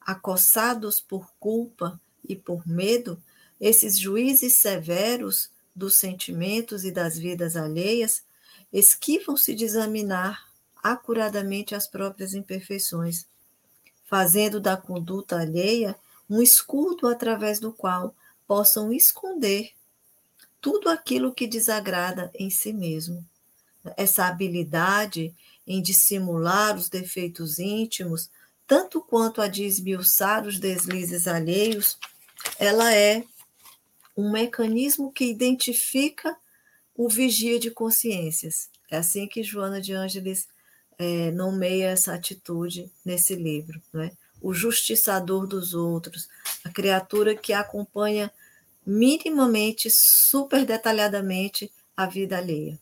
Acossados 0.00 1.00
por 1.00 1.32
culpa 1.40 2.00
e 2.22 2.36
por 2.36 2.64
medo, 2.64 3.20
esses 3.60 3.98
juízes 3.98 4.60
severos 4.60 5.50
dos 5.74 5.98
sentimentos 5.98 6.84
e 6.84 6.92
das 6.92 7.18
vidas 7.18 7.56
alheias 7.56 8.22
esquivam-se 8.72 9.52
de 9.52 9.64
examinar 9.64 10.46
acuradamente 10.80 11.74
as 11.74 11.88
próprias 11.88 12.34
imperfeições, 12.34 13.26
fazendo 14.04 14.60
da 14.60 14.76
conduta 14.76 15.40
alheia 15.40 15.96
um 16.28 16.42
escudo 16.42 17.06
através 17.06 17.58
do 17.60 17.72
qual 17.72 18.14
possam 18.46 18.92
esconder 18.92 19.72
tudo 20.60 20.88
aquilo 20.88 21.34
que 21.34 21.46
desagrada 21.46 22.30
em 22.34 22.48
si 22.48 22.72
mesmo. 22.72 23.24
Essa 23.96 24.26
habilidade 24.26 25.34
em 25.66 25.82
dissimular 25.82 26.76
os 26.76 26.88
defeitos 26.88 27.58
íntimos, 27.58 28.30
tanto 28.66 29.00
quanto 29.00 29.42
a 29.42 29.48
de 29.48 29.64
esmiuçar 29.64 30.46
os 30.46 30.58
deslizes 30.58 31.26
alheios, 31.26 31.98
ela 32.58 32.94
é 32.94 33.24
um 34.16 34.30
mecanismo 34.30 35.12
que 35.12 35.24
identifica 35.24 36.36
o 36.96 37.08
vigia 37.08 37.58
de 37.58 37.70
consciências. 37.70 38.68
É 38.90 38.96
assim 38.96 39.26
que 39.26 39.42
Joana 39.42 39.80
de 39.80 39.92
Ângeles 39.92 40.48
é, 40.98 41.30
nomeia 41.32 41.88
essa 41.88 42.14
atitude 42.14 42.90
nesse 43.04 43.34
livro. 43.34 43.82
Né? 43.92 44.12
O 44.44 44.52
justiçador 44.52 45.46
dos 45.46 45.72
outros, 45.72 46.28
a 46.62 46.68
criatura 46.68 47.34
que 47.34 47.54
acompanha 47.54 48.30
minimamente, 48.86 49.88
super 49.90 50.66
detalhadamente 50.66 51.72
a 51.96 52.04
vida 52.06 52.36
alheia. 52.36 52.78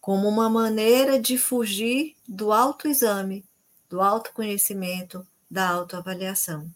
como 0.00 0.28
uma 0.28 0.48
maneira 0.50 1.18
de 1.20 1.38
fugir 1.38 2.16
do 2.26 2.52
autoexame, 2.52 3.44
do 3.88 4.00
autoconhecimento, 4.00 5.26
da 5.50 5.68
autoavaliação. 5.68 6.68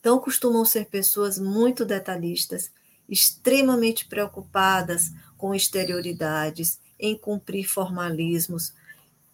Então, 0.00 0.18
costumam 0.18 0.64
ser 0.64 0.86
pessoas 0.86 1.38
muito 1.38 1.84
detalhistas, 1.84 2.70
extremamente 3.08 4.06
preocupadas 4.06 5.10
com 5.36 5.54
exterioridades, 5.54 6.80
em 6.98 7.16
cumprir 7.18 7.64
formalismos 7.68 8.72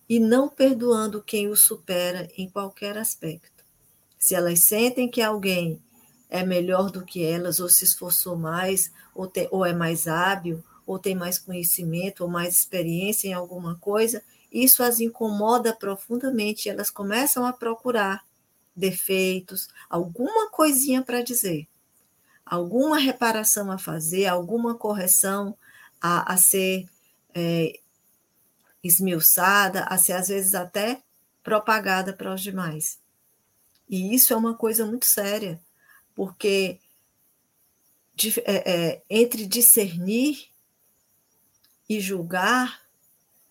e 0.08 0.18
não 0.18 0.48
perdoando 0.48 1.22
quem 1.22 1.48
o 1.48 1.56
supera 1.56 2.28
em 2.36 2.50
qualquer 2.50 2.98
aspecto. 2.98 3.51
Se 4.22 4.36
elas 4.36 4.60
sentem 4.60 5.10
que 5.10 5.20
alguém 5.20 5.82
é 6.30 6.46
melhor 6.46 6.92
do 6.92 7.04
que 7.04 7.24
elas, 7.24 7.58
ou 7.58 7.68
se 7.68 7.82
esforçou 7.82 8.36
mais, 8.36 8.92
ou, 9.12 9.26
te, 9.26 9.48
ou 9.50 9.66
é 9.66 9.72
mais 9.72 10.06
hábil, 10.06 10.62
ou 10.86 10.96
tem 10.96 11.12
mais 11.12 11.40
conhecimento, 11.40 12.22
ou 12.22 12.30
mais 12.30 12.54
experiência 12.54 13.26
em 13.26 13.32
alguma 13.32 13.74
coisa, 13.74 14.22
isso 14.52 14.80
as 14.80 15.00
incomoda 15.00 15.74
profundamente 15.74 16.68
elas 16.68 16.88
começam 16.88 17.44
a 17.44 17.52
procurar 17.52 18.24
defeitos, 18.76 19.68
alguma 19.90 20.48
coisinha 20.50 21.02
para 21.02 21.20
dizer, 21.20 21.66
alguma 22.46 22.98
reparação 22.98 23.72
a 23.72 23.76
fazer, 23.76 24.26
alguma 24.26 24.76
correção 24.76 25.56
a, 26.00 26.32
a 26.32 26.36
ser 26.36 26.86
é, 27.34 27.72
esmiuçada, 28.84 29.82
a 29.82 29.98
ser 29.98 30.12
às 30.12 30.28
vezes 30.28 30.54
até 30.54 31.02
propagada 31.42 32.12
para 32.12 32.32
os 32.32 32.40
demais. 32.40 33.01
E 33.92 34.14
isso 34.14 34.32
é 34.32 34.36
uma 34.36 34.54
coisa 34.54 34.86
muito 34.86 35.04
séria, 35.04 35.60
porque 36.14 36.80
de, 38.14 38.40
é, 38.40 38.70
é, 38.94 39.02
entre 39.10 39.44
discernir 39.44 40.48
e 41.86 42.00
julgar 42.00 42.80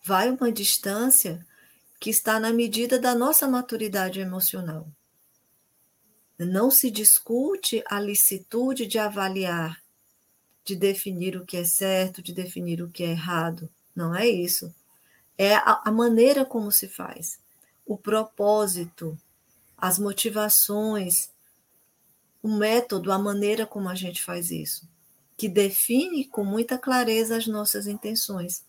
vai 0.02 0.28
uma 0.28 0.50
distância 0.50 1.46
que 2.00 2.10
está 2.10 2.40
na 2.40 2.52
medida 2.52 2.98
da 2.98 3.14
nossa 3.14 3.46
maturidade 3.46 4.18
emocional. 4.18 4.88
Não 6.36 6.72
se 6.72 6.90
discute 6.90 7.84
a 7.86 8.00
licitude 8.00 8.84
de 8.88 8.98
avaliar, 8.98 9.80
de 10.64 10.74
definir 10.74 11.36
o 11.36 11.46
que 11.46 11.56
é 11.56 11.64
certo, 11.64 12.20
de 12.20 12.32
definir 12.32 12.82
o 12.82 12.90
que 12.90 13.04
é 13.04 13.10
errado. 13.10 13.70
Não 13.94 14.12
é 14.12 14.26
isso. 14.26 14.74
É 15.38 15.54
a, 15.54 15.82
a 15.84 15.92
maneira 15.92 16.44
como 16.44 16.72
se 16.72 16.88
faz, 16.88 17.38
o 17.86 17.96
propósito, 17.96 19.16
as 19.82 19.98
motivações, 19.98 21.28
o 22.40 22.46
método, 22.46 23.10
a 23.10 23.18
maneira 23.18 23.66
como 23.66 23.88
a 23.88 23.96
gente 23.96 24.22
faz 24.22 24.52
isso, 24.52 24.88
que 25.36 25.48
define 25.48 26.24
com 26.24 26.44
muita 26.44 26.78
clareza 26.78 27.36
as 27.36 27.48
nossas 27.48 27.88
intenções. 27.88 28.64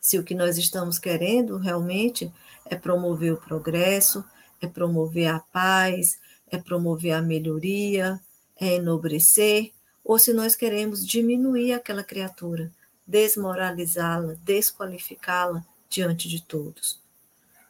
Se 0.00 0.18
o 0.18 0.24
que 0.24 0.34
nós 0.34 0.58
estamos 0.58 0.98
querendo 0.98 1.56
realmente 1.56 2.32
é 2.66 2.74
promover 2.74 3.34
o 3.34 3.40
progresso, 3.40 4.24
é 4.60 4.66
promover 4.66 5.28
a 5.28 5.38
paz, 5.38 6.18
é 6.50 6.58
promover 6.58 7.12
a 7.12 7.22
melhoria, 7.22 8.20
é 8.56 8.74
enobrecer, 8.74 9.70
ou 10.02 10.18
se 10.18 10.32
nós 10.32 10.56
queremos 10.56 11.06
diminuir 11.06 11.74
aquela 11.74 12.02
criatura, 12.02 12.72
desmoralizá-la, 13.06 14.34
desqualificá-la 14.42 15.64
diante 15.88 16.28
de 16.28 16.42
todos. 16.42 17.00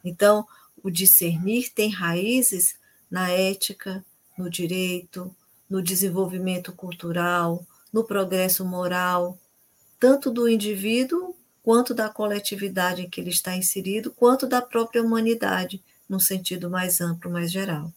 Então, 0.03 0.47
o 0.85 0.91
discernir 0.91 1.73
tem 1.73 1.89
raízes 1.89 2.75
na 3.09 3.31
ética, 3.31 4.05
no 4.37 4.47
direito, 4.47 5.35
no 5.67 5.81
desenvolvimento 5.81 6.71
cultural, 6.71 7.65
no 7.91 8.03
progresso 8.03 8.63
moral, 8.63 9.35
tanto 9.99 10.29
do 10.29 10.47
indivíduo 10.47 11.35
quanto 11.63 11.91
da 11.91 12.07
coletividade 12.07 13.01
em 13.01 13.09
que 13.09 13.19
ele 13.19 13.31
está 13.31 13.55
inserido, 13.55 14.11
quanto 14.11 14.45
da 14.45 14.61
própria 14.61 15.01
humanidade, 15.01 15.83
no 16.07 16.19
sentido 16.19 16.69
mais 16.69 17.01
amplo, 17.01 17.31
mais 17.31 17.51
geral. 17.51 17.91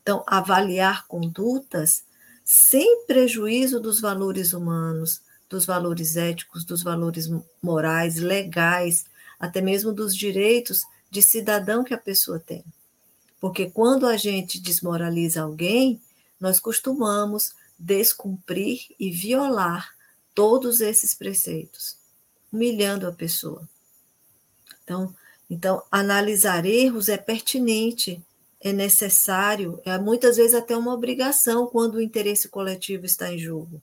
Então, 0.00 0.22
avaliar 0.24 1.08
condutas 1.08 2.04
sem 2.44 3.04
prejuízo 3.04 3.80
dos 3.80 4.00
valores 4.00 4.52
humanos, 4.52 5.20
dos 5.50 5.66
valores 5.66 6.14
éticos, 6.14 6.64
dos 6.64 6.84
valores 6.84 7.28
morais, 7.60 8.18
legais, 8.18 9.06
até 9.40 9.60
mesmo 9.60 9.92
dos 9.92 10.14
direitos 10.14 10.84
de 11.10 11.22
cidadão 11.22 11.82
que 11.82 11.94
a 11.94 11.98
pessoa 11.98 12.38
tem. 12.38 12.64
Porque 13.40 13.70
quando 13.70 14.06
a 14.06 14.16
gente 14.16 14.60
desmoraliza 14.60 15.42
alguém, 15.42 16.00
nós 16.40 16.58
costumamos 16.58 17.52
descumprir 17.78 18.80
e 18.98 19.10
violar 19.10 19.94
todos 20.34 20.80
esses 20.80 21.14
preceitos, 21.14 21.96
humilhando 22.52 23.06
a 23.06 23.12
pessoa. 23.12 23.68
Então, 24.82 25.14
então 25.48 25.82
analisar 25.90 26.66
erros 26.66 27.08
é 27.08 27.16
pertinente, 27.16 28.22
é 28.60 28.72
necessário, 28.72 29.80
é 29.84 29.96
muitas 29.98 30.36
vezes 30.36 30.54
até 30.54 30.76
uma 30.76 30.92
obrigação 30.92 31.66
quando 31.66 31.94
o 31.94 32.02
interesse 32.02 32.48
coletivo 32.48 33.06
está 33.06 33.32
em 33.32 33.38
jogo. 33.38 33.80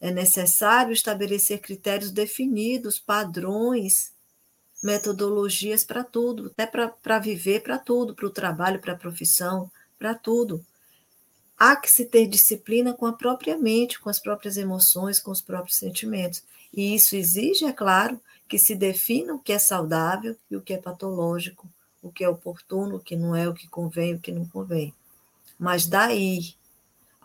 É 0.00 0.12
necessário 0.12 0.92
estabelecer 0.92 1.60
critérios 1.60 2.12
definidos, 2.12 3.00
padrões, 3.00 4.12
metodologias 4.82 5.84
para 5.84 6.04
tudo, 6.04 6.46
até 6.46 6.66
para 6.66 7.18
viver, 7.18 7.62
para 7.62 7.78
tudo, 7.78 8.14
para 8.14 8.26
o 8.26 8.30
trabalho, 8.30 8.80
para 8.80 8.92
a 8.92 8.98
profissão, 8.98 9.70
para 9.98 10.14
tudo. 10.14 10.64
Há 11.58 11.74
que 11.74 11.90
se 11.90 12.04
ter 12.04 12.28
disciplina 12.28 12.94
com 12.94 13.06
a 13.06 13.12
própria 13.12 13.58
mente, 13.58 13.98
com 13.98 14.08
as 14.08 14.20
próprias 14.20 14.56
emoções, 14.56 15.18
com 15.18 15.32
os 15.32 15.40
próprios 15.40 15.76
sentimentos. 15.76 16.42
E 16.72 16.94
isso 16.94 17.16
exige, 17.16 17.64
é 17.64 17.72
claro, 17.72 18.20
que 18.48 18.58
se 18.58 18.76
defina 18.76 19.34
o 19.34 19.38
que 19.38 19.52
é 19.52 19.58
saudável 19.58 20.36
e 20.50 20.56
o 20.56 20.62
que 20.62 20.72
é 20.72 20.78
patológico, 20.78 21.68
o 22.00 22.12
que 22.12 22.22
é 22.22 22.28
oportuno, 22.28 22.96
o 22.96 23.00
que 23.00 23.16
não 23.16 23.34
é, 23.34 23.48
o 23.48 23.54
que 23.54 23.66
convém, 23.66 24.14
o 24.14 24.20
que 24.20 24.30
não 24.30 24.46
convém. 24.46 24.94
Mas 25.58 25.86
daí 25.86 26.54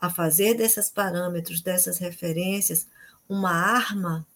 a 0.01 0.09
fazer 0.09 0.55
desses 0.55 0.89
parâmetros, 0.89 1.61
dessas 1.61 1.99
referências, 1.99 2.87
uma 3.29 3.51
arma 3.51 4.27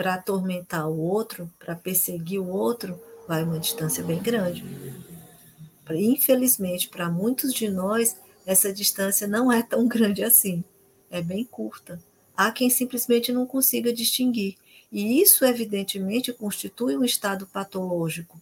para 0.00 0.14
atormentar 0.14 0.88
o 0.88 0.98
outro, 0.98 1.52
para 1.58 1.76
perseguir 1.76 2.40
o 2.40 2.48
outro, 2.48 2.98
vai 3.28 3.42
uma 3.42 3.58
distância 3.58 4.02
bem 4.02 4.18
grande. 4.18 4.64
Infelizmente, 5.90 6.88
para 6.88 7.10
muitos 7.10 7.52
de 7.52 7.68
nós, 7.68 8.16
essa 8.46 8.72
distância 8.72 9.28
não 9.28 9.52
é 9.52 9.62
tão 9.62 9.84
grande 9.86 10.24
assim, 10.24 10.64
é 11.10 11.20
bem 11.20 11.44
curta. 11.44 12.02
Há 12.34 12.50
quem 12.50 12.70
simplesmente 12.70 13.30
não 13.30 13.44
consiga 13.44 13.92
distinguir. 13.92 14.56
E 14.90 15.20
isso, 15.20 15.44
evidentemente, 15.44 16.32
constitui 16.32 16.96
um 16.96 17.04
estado 17.04 17.46
patológico, 17.46 18.40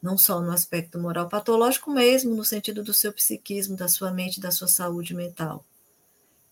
não 0.00 0.16
só 0.16 0.40
no 0.40 0.52
aspecto 0.52 0.96
moral 0.96 1.28
patológico 1.28 1.90
mesmo, 1.90 2.36
no 2.36 2.44
sentido 2.44 2.84
do 2.84 2.94
seu 2.94 3.12
psiquismo, 3.12 3.76
da 3.76 3.88
sua 3.88 4.12
mente, 4.12 4.38
da 4.38 4.52
sua 4.52 4.68
saúde 4.68 5.12
mental. 5.12 5.64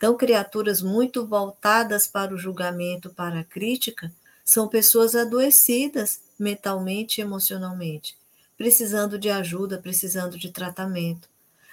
Então, 0.04 0.18
criaturas 0.18 0.82
muito 0.82 1.26
voltadas 1.26 2.06
para 2.06 2.34
o 2.34 2.36
julgamento, 2.36 3.08
para 3.08 3.40
a 3.40 3.42
crítica, 3.42 4.12
são 4.44 4.68
pessoas 4.68 5.14
adoecidas 5.14 6.20
mentalmente 6.38 7.16
e 7.16 7.22
emocionalmente, 7.22 8.14
precisando 8.54 9.18
de 9.18 9.30
ajuda, 9.30 9.78
precisando 9.78 10.36
de 10.36 10.52
tratamento. 10.52 11.26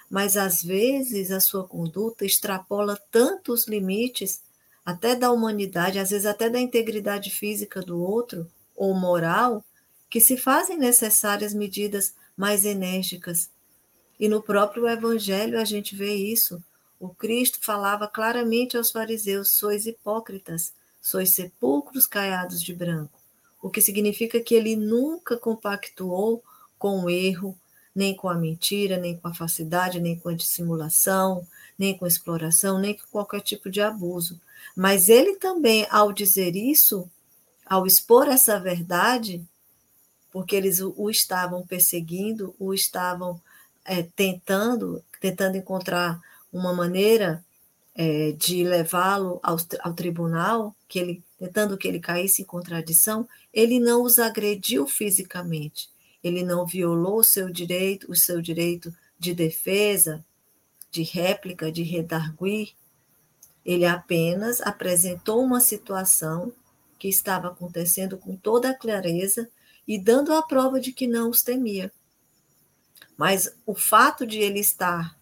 Mas 0.08 0.38
às 0.38 0.62
vezes 0.62 1.30
a 1.30 1.40
sua 1.40 1.68
conduta 1.68 2.24
extrapola 2.24 2.98
tanto 3.10 3.52
os 3.52 3.68
limites, 3.68 4.40
até 4.82 5.14
da 5.14 5.30
humanidade, 5.30 5.98
às 5.98 6.08
vezes 6.08 6.24
até 6.24 6.48
da 6.48 6.58
integridade 6.58 7.28
física 7.28 7.82
do 7.82 8.00
outro, 8.00 8.50
ou 8.74 8.94
moral, 8.94 9.62
que 10.08 10.22
se 10.22 10.38
fazem 10.38 10.78
necessárias 10.78 11.52
medidas 11.52 12.14
mais 12.34 12.64
enérgicas. 12.64 13.50
E 14.18 14.26
no 14.26 14.40
próprio 14.40 14.88
Evangelho 14.88 15.60
a 15.60 15.66
gente 15.66 15.94
vê 15.94 16.14
isso. 16.14 16.64
O 17.02 17.08
Cristo 17.08 17.58
falava 17.60 18.06
claramente 18.06 18.76
aos 18.76 18.92
fariseus: 18.92 19.50
sois 19.56 19.86
hipócritas, 19.86 20.72
sois 21.00 21.34
sepulcros 21.34 22.06
caiados 22.06 22.62
de 22.62 22.72
branco. 22.72 23.18
O 23.60 23.68
que 23.68 23.80
significa 23.80 24.40
que 24.40 24.54
ele 24.54 24.76
nunca 24.76 25.36
compactuou 25.36 26.44
com 26.78 27.00
o 27.00 27.10
erro, 27.10 27.58
nem 27.92 28.14
com 28.14 28.28
a 28.28 28.36
mentira, 28.36 28.98
nem 28.98 29.16
com 29.16 29.26
a 29.26 29.34
falsidade, 29.34 29.98
nem 29.98 30.16
com 30.16 30.28
a 30.28 30.34
dissimulação, 30.34 31.44
nem 31.76 31.98
com 31.98 32.04
a 32.04 32.08
exploração, 32.08 32.78
nem 32.78 32.96
com 32.96 33.04
qualquer 33.10 33.40
tipo 33.40 33.68
de 33.68 33.80
abuso. 33.80 34.40
Mas 34.76 35.08
ele 35.08 35.34
também, 35.34 35.84
ao 35.90 36.12
dizer 36.12 36.54
isso, 36.54 37.10
ao 37.66 37.84
expor 37.84 38.28
essa 38.28 38.60
verdade, 38.60 39.44
porque 40.30 40.54
eles 40.54 40.78
o, 40.78 41.10
estavam 41.10 41.66
perseguindo, 41.66 42.54
o 42.60 42.72
estavam 42.72 43.42
é, 43.84 44.04
tentando, 44.04 45.02
tentando 45.20 45.56
encontrar 45.56 46.22
uma 46.52 46.72
maneira 46.72 47.44
é, 47.94 48.32
de 48.32 48.64
levá-lo 48.64 49.40
ao, 49.42 49.56
ao 49.80 49.94
tribunal, 49.94 50.74
que 50.88 50.98
ele, 50.98 51.24
tentando 51.38 51.76
que 51.76 51.88
ele 51.88 52.00
caísse 52.00 52.42
em 52.42 52.46
contradição, 52.46 53.28
ele 53.52 53.78
não 53.80 54.02
os 54.02 54.18
agrediu 54.18 54.86
fisicamente, 54.86 55.88
ele 56.22 56.42
não 56.42 56.66
violou 56.66 57.18
o 57.18 57.24
seu 57.24 57.50
direito, 57.50 58.10
o 58.10 58.16
seu 58.16 58.40
direito 58.40 58.94
de 59.18 59.34
defesa, 59.34 60.24
de 60.90 61.02
réplica, 61.02 61.72
de 61.72 61.82
redarguir, 61.82 62.74
ele 63.64 63.86
apenas 63.86 64.60
apresentou 64.60 65.42
uma 65.42 65.60
situação 65.60 66.52
que 66.98 67.08
estava 67.08 67.48
acontecendo 67.48 68.16
com 68.16 68.36
toda 68.36 68.70
a 68.70 68.74
clareza 68.74 69.48
e 69.86 69.98
dando 69.98 70.32
a 70.32 70.42
prova 70.42 70.80
de 70.80 70.92
que 70.92 71.06
não 71.06 71.30
os 71.30 71.42
temia. 71.42 71.92
Mas 73.16 73.54
o 73.66 73.74
fato 73.74 74.26
de 74.26 74.38
ele 74.38 74.60
estar 74.60 75.16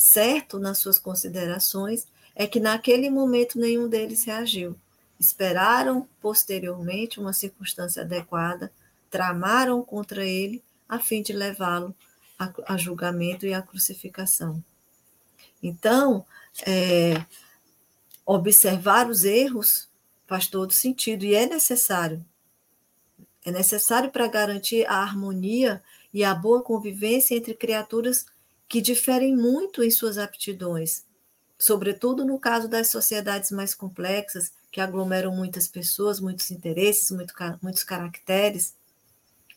certo 0.00 0.58
nas 0.58 0.78
suas 0.78 0.98
considerações 0.98 2.06
é 2.34 2.46
que 2.46 2.58
naquele 2.58 3.10
momento 3.10 3.58
nenhum 3.58 3.86
deles 3.86 4.24
reagiu. 4.24 4.74
Esperaram 5.18 6.08
posteriormente 6.22 7.20
uma 7.20 7.34
circunstância 7.34 8.00
adequada, 8.00 8.72
tramaram 9.10 9.82
contra 9.82 10.24
ele 10.24 10.64
a 10.88 10.98
fim 10.98 11.20
de 11.20 11.34
levá-lo 11.34 11.94
a, 12.38 12.50
a, 12.66 12.78
julgamento 12.78 13.44
e 13.44 13.52
a 13.52 13.60
crucificação. 13.60 14.64
Então, 15.62 16.24
é, 16.66 17.22
observar 18.24 19.06
os 19.06 19.24
erros 19.24 19.86
faz 20.26 20.46
todo 20.46 20.72
sentido 20.72 21.26
e 21.26 21.34
é 21.34 21.44
necessário. 21.44 22.24
É 23.44 23.50
necessário 23.50 24.10
para 24.10 24.26
garantir 24.26 24.86
a 24.86 25.02
harmonia 25.02 25.82
e 26.10 26.24
a 26.24 26.34
boa 26.34 26.62
convivência 26.62 27.34
entre 27.34 27.52
criaturas 27.52 28.24
que 28.70 28.80
diferem 28.80 29.36
muito 29.36 29.82
em 29.82 29.90
suas 29.90 30.16
aptidões, 30.16 31.04
sobretudo 31.58 32.24
no 32.24 32.38
caso 32.38 32.68
das 32.68 32.88
sociedades 32.88 33.50
mais 33.50 33.74
complexas, 33.74 34.52
que 34.70 34.80
aglomeram 34.80 35.34
muitas 35.34 35.66
pessoas, 35.66 36.20
muitos 36.20 36.52
interesses, 36.52 37.10
muito, 37.10 37.34
muitos 37.60 37.82
caracteres, 37.82 38.76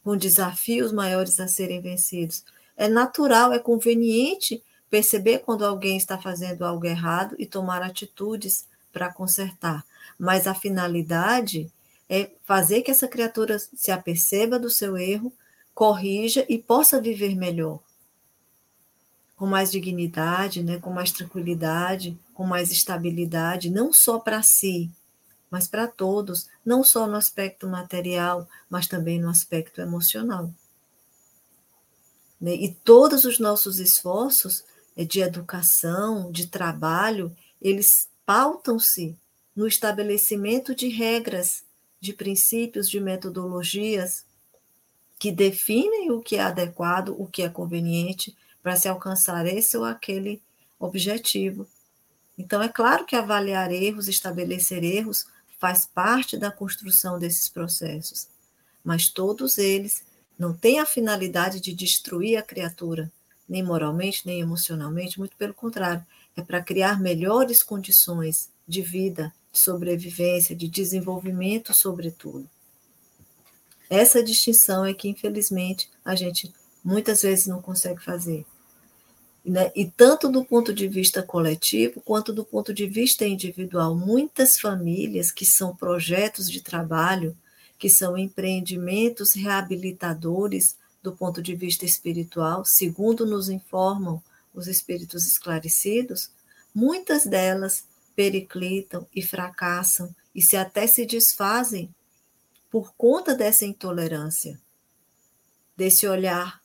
com 0.04 0.17
desafios 0.17 0.91
maiores 0.91 1.39
a 1.39 1.47
serem 1.47 1.80
vencidos. 1.80 2.43
É 2.76 2.88
natural, 2.88 3.54
é 3.54 3.60
conveniente 3.60 4.63
perceber 4.89 5.39
quando 5.39 5.63
alguém 5.63 5.95
está 5.95 6.17
fazendo 6.17 6.65
algo 6.65 6.88
errado 6.88 7.36
e 7.38 7.45
tomar 7.45 7.84
atitudes 7.84 8.67
para 8.91 9.13
consertar. 9.13 9.86
Mas 10.17 10.47
a 10.47 10.56
finalidade 10.56 11.71
é 12.10 12.32
fazer 12.43 12.82
que 12.82 12.89
essa 12.89 13.08
criatura 13.08 13.60
se 13.60 13.91
aperceba 13.91 14.58
do 14.58 14.71
seu 14.71 14.97
erro, 14.97 15.32
corrija 15.71 16.43
e 16.49 16.58
possa 16.58 16.99
viver 16.99 17.36
melhor 17.36 17.80
com 19.43 19.47
mais 19.47 19.69
dignidade, 19.69 20.63
né, 20.63 20.79
com 20.79 20.89
mais 20.89 21.12
tranquilidade, 21.12 22.17
com 22.34 22.45
mais 22.45 22.71
estabilidade, 22.71 23.69
não 23.69 23.91
só 23.91 24.17
para 24.17 24.41
si, 24.41 24.89
mas 25.51 25.67
para 25.67 25.86
todos, 25.86 26.47
não 26.65 26.82
só 26.82 27.06
no 27.06 27.17
aspecto 27.17 27.67
material, 27.67 28.47
mas 28.69 28.88
também 28.88 29.19
no 29.19 29.27
aspecto 29.29 29.82
emocional. 29.82 30.49
Né? 32.39 32.56
E 32.56 32.73
todos 32.73 33.25
os 33.25 33.38
nossos 33.38 33.79
esforços 33.79 34.63
é, 34.95 35.03
de 35.03 35.19
educação, 35.19 36.32
de 36.32 36.47
trabalho, 36.47 37.36
eles 37.62 38.08
pautam-se 38.25 39.13
no 39.53 39.67
estabelecimento 39.67 40.73
de 40.73 40.88
regras, 40.88 41.65
de 41.99 42.13
princípios, 42.13 42.89
de 42.89 43.01
metodologias 43.01 44.23
que 45.19 45.34
definem 45.34 46.12
o 46.12 46.21
que 46.21 46.38
é 46.38 46.43
adequado, 46.43 47.13
o 47.19 47.27
que 47.27 47.41
é 47.41 47.49
conveniente, 47.49 48.34
para 48.63 48.78
se 48.78 48.88
alcançar 48.88 49.45
esse 49.45 49.78
ou 49.78 49.84
aquele 49.84 50.41
objetivo. 50.80 51.67
Então, 52.38 52.63
é 52.63 52.69
claro 52.69 53.06
que 53.06 53.15
avaliar 53.15 53.71
erros, 53.71 54.08
estabelecer 54.08 54.84
erros, 54.84 55.28
faz 55.60 55.86
parte 55.86 56.38
da 56.38 56.49
construção 56.49 57.19
desses 57.19 57.47
processos, 57.47 58.28
mas 58.84 59.10
todos 59.10 59.58
eles 59.58 60.04
não 60.39 60.54
têm 60.54 60.80
a 60.80 60.86
finalidade 60.86 61.60
de 61.60 61.73
destruir 61.73 62.38
a 62.38 62.41
criatura, 62.41 63.12
nem 63.47 63.62
moralmente, 63.62 64.26
nem 64.26 64.39
emocionalmente, 64.39 65.19
muito 65.19 65.38
pelo 65.38 65.54
contrário, 65.54 66.06
é 66.36 66.41
para 66.41 66.63
criar 66.63 66.99
melhores 66.99 67.62
condições 67.62 68.49
de 68.67 68.82
vida, 68.82 69.34
de 69.52 69.60
sobrevivência, 69.60 70.56
de 70.56 70.67
desenvolvimento, 70.67 71.73
sobretudo. 71.73 72.49
Essa 73.89 74.23
distinção 74.23 74.84
é 74.86 74.93
que, 74.93 75.08
infelizmente, 75.08 75.89
a 76.04 76.15
gente 76.15 76.52
muitas 76.84 77.21
vezes 77.21 77.45
não 77.45 77.62
consegue 77.62 78.04
fazer. 78.04 78.45
Né? 79.45 79.71
E 79.75 79.86
tanto 79.86 80.29
do 80.29 80.45
ponto 80.45 80.73
de 80.73 80.88
vista 80.88 81.21
coletivo 81.21 81.99
quanto 82.01 82.32
do 82.32 82.45
ponto 82.45 82.73
de 82.73 82.86
vista 82.88 83.25
individual, 83.25 83.93
muitas 83.93 84.58
famílias 84.58 85.32
que 85.32 85.45
são 85.45 85.75
projetos 85.75 86.49
de 86.49 86.62
trabalho, 86.62 87.36
que 87.77 87.89
são 87.89 88.17
empreendimentos 88.17 89.34
reabilitadores 89.34 90.77
do 91.01 91.12
ponto 91.12 91.41
de 91.41 91.53
vista 91.53 91.86
espiritual, 91.86 92.63
segundo 92.63 93.25
nos 93.25 93.49
informam 93.49 94.23
os 94.53 94.67
espíritos 94.67 95.27
esclarecidos, 95.27 96.29
muitas 96.73 97.25
delas 97.25 97.84
periclitam 98.15 99.06
e 99.13 99.21
fracassam 99.21 100.15
e 100.34 100.41
se 100.41 100.56
até 100.56 100.88
se 100.88 101.06
desfazem 101.06 101.93
por 102.71 102.93
conta 102.97 103.36
dessa 103.36 103.65
intolerância, 103.65 104.60
desse 105.75 106.08
olhar 106.08 106.62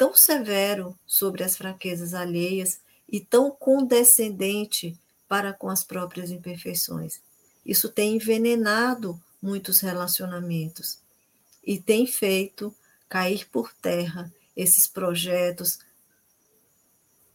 tão 0.00 0.14
severo 0.14 0.98
sobre 1.06 1.44
as 1.44 1.58
fraquezas 1.58 2.14
alheias 2.14 2.80
e 3.06 3.20
tão 3.20 3.50
condescendente 3.50 4.98
para 5.28 5.52
com 5.52 5.68
as 5.68 5.84
próprias 5.84 6.30
imperfeições. 6.30 7.20
Isso 7.66 7.86
tem 7.90 8.16
envenenado 8.16 9.20
muitos 9.42 9.80
relacionamentos 9.80 11.00
e 11.62 11.78
tem 11.78 12.06
feito 12.06 12.74
cair 13.10 13.46
por 13.50 13.74
terra 13.74 14.32
esses 14.56 14.86
projetos 14.86 15.80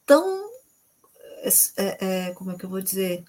tão, 0.03 0.49
é, 1.77 2.29
é, 2.29 2.31
como 2.31 2.49
é 2.49 2.57
que 2.57 2.65
eu 2.65 2.69
vou 2.69 2.81
dizer, 2.81 3.23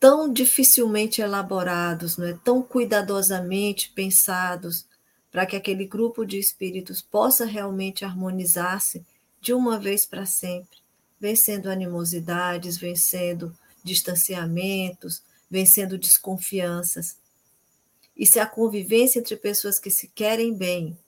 tão 0.00 0.32
dificilmente 0.32 1.20
elaborados, 1.20 2.16
não 2.16 2.26
é? 2.26 2.36
tão 2.42 2.60
cuidadosamente 2.60 3.92
pensados 3.94 4.84
para 5.30 5.46
que 5.46 5.56
aquele 5.56 5.84
grupo 5.84 6.24
de 6.24 6.38
espíritos 6.38 7.02
possa 7.02 7.44
realmente 7.44 8.04
harmonizar-se 8.04 9.04
de 9.40 9.52
uma 9.52 9.78
vez 9.78 10.06
para 10.06 10.26
sempre, 10.26 10.78
vencendo 11.20 11.68
animosidades, 11.68 12.76
vencendo 12.78 13.56
distanciamentos, 13.84 15.22
vencendo 15.50 15.98
desconfianças. 15.98 17.16
E 18.16 18.26
se 18.26 18.40
a 18.40 18.46
convivência 18.46 19.18
entre 19.20 19.36
pessoas 19.36 19.78
que 19.78 19.90
se 19.90 20.08
querem 20.08 20.54
bem 20.54 20.98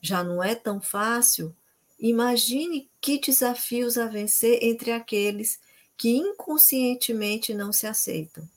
já 0.00 0.22
não 0.22 0.42
é 0.42 0.54
tão 0.54 0.80
fácil, 0.80 1.54
imagine 1.98 2.88
que 3.00 3.18
desafios 3.18 3.98
a 3.98 4.06
vencer 4.06 4.58
entre 4.62 4.92
aqueles 4.92 5.58
que 5.96 6.10
inconscientemente 6.10 7.54
não 7.54 7.72
se 7.72 7.86
aceitam, 7.86 8.48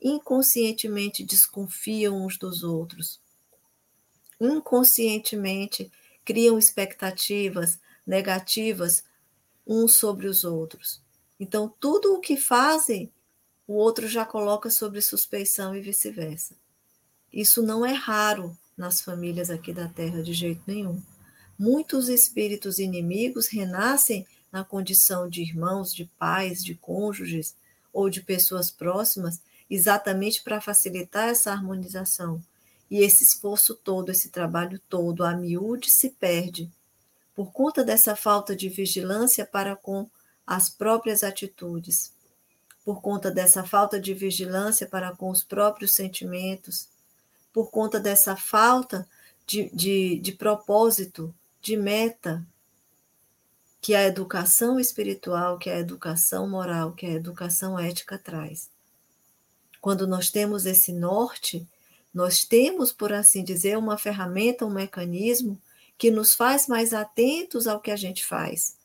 inconscientemente 0.00 1.24
desconfiam 1.24 2.24
uns 2.24 2.38
dos 2.38 2.62
outros 2.62 3.20
inconscientemente 4.40 5.90
criam 6.24 6.58
expectativas 6.58 7.78
negativas 8.06 9.04
uns 9.66 9.96
sobre 9.96 10.26
os 10.26 10.44
outros. 10.44 11.00
Então, 11.38 11.72
tudo 11.80 12.14
o 12.14 12.20
que 12.20 12.36
fazem, 12.36 13.10
o 13.66 13.74
outro 13.74 14.06
já 14.08 14.24
coloca 14.24 14.70
sobre 14.70 15.00
suspeição 15.00 15.74
e 15.74 15.80
vice-versa. 15.80 16.54
Isso 17.32 17.62
não 17.62 17.84
é 17.84 17.92
raro 17.92 18.56
nas 18.76 19.00
famílias 19.00 19.50
aqui 19.50 19.72
da 19.72 19.88
Terra 19.88 20.22
de 20.22 20.32
jeito 20.32 20.62
nenhum. 20.66 21.02
Muitos 21.58 22.08
espíritos 22.08 22.78
inimigos 22.78 23.48
renascem 23.48 24.26
na 24.52 24.64
condição 24.64 25.28
de 25.28 25.42
irmãos, 25.42 25.92
de 25.92 26.04
pais, 26.18 26.62
de 26.62 26.74
cônjuges 26.74 27.54
ou 27.92 28.08
de 28.08 28.22
pessoas 28.22 28.70
próximas, 28.70 29.40
exatamente 29.68 30.42
para 30.42 30.60
facilitar 30.60 31.28
essa 31.28 31.50
harmonização 31.50 32.42
e 32.90 33.00
esse 33.00 33.24
esforço 33.24 33.74
todo, 33.74 34.10
esse 34.10 34.30
trabalho 34.30 34.80
todo, 34.88 35.24
a 35.24 35.34
miúde 35.34 35.90
se 35.90 36.10
perde 36.10 36.70
por 37.36 37.52
conta 37.52 37.84
dessa 37.84 38.16
falta 38.16 38.56
de 38.56 38.70
vigilância 38.70 39.44
para 39.44 39.76
com 39.76 40.08
as 40.46 40.70
próprias 40.70 41.22
atitudes, 41.22 42.10
por 42.82 43.02
conta 43.02 43.30
dessa 43.30 43.62
falta 43.62 44.00
de 44.00 44.14
vigilância 44.14 44.86
para 44.86 45.14
com 45.14 45.28
os 45.28 45.44
próprios 45.44 45.94
sentimentos, 45.94 46.88
por 47.52 47.70
conta 47.70 48.00
dessa 48.00 48.36
falta 48.36 49.06
de, 49.46 49.68
de, 49.70 50.18
de 50.18 50.32
propósito, 50.32 51.34
de 51.60 51.76
meta, 51.76 52.46
que 53.82 53.94
a 53.94 54.04
educação 54.04 54.80
espiritual, 54.80 55.58
que 55.58 55.68
a 55.68 55.78
educação 55.78 56.48
moral, 56.48 56.92
que 56.92 57.06
a 57.06 57.10
educação 57.10 57.78
ética 57.78 58.18
traz. 58.18 58.70
Quando 59.80 60.06
nós 60.06 60.30
temos 60.30 60.64
esse 60.64 60.92
norte, 60.92 61.68
nós 62.16 62.46
temos, 62.46 62.94
por 62.94 63.12
assim 63.12 63.44
dizer, 63.44 63.76
uma 63.76 63.98
ferramenta, 63.98 64.64
um 64.64 64.70
mecanismo 64.70 65.60
que 65.98 66.10
nos 66.10 66.34
faz 66.34 66.66
mais 66.66 66.94
atentos 66.94 67.66
ao 67.66 67.78
que 67.78 67.90
a 67.90 67.96
gente 67.96 68.24
faz, 68.24 68.78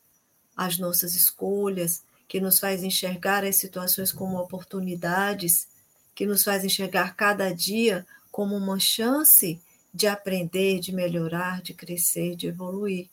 às 0.54 0.76
nossas 0.76 1.14
escolhas, 1.14 2.02
que 2.28 2.38
nos 2.42 2.60
faz 2.60 2.82
enxergar 2.82 3.42
as 3.42 3.56
situações 3.56 4.12
como 4.12 4.36
oportunidades, 4.36 5.66
que 6.14 6.26
nos 6.26 6.44
faz 6.44 6.62
enxergar 6.62 7.16
cada 7.16 7.50
dia 7.54 8.06
como 8.30 8.54
uma 8.54 8.78
chance 8.78 9.58
de 9.94 10.06
aprender, 10.06 10.78
de 10.78 10.92
melhorar, 10.92 11.62
de 11.62 11.72
crescer, 11.72 12.36
de 12.36 12.48
evoluir. 12.48 13.08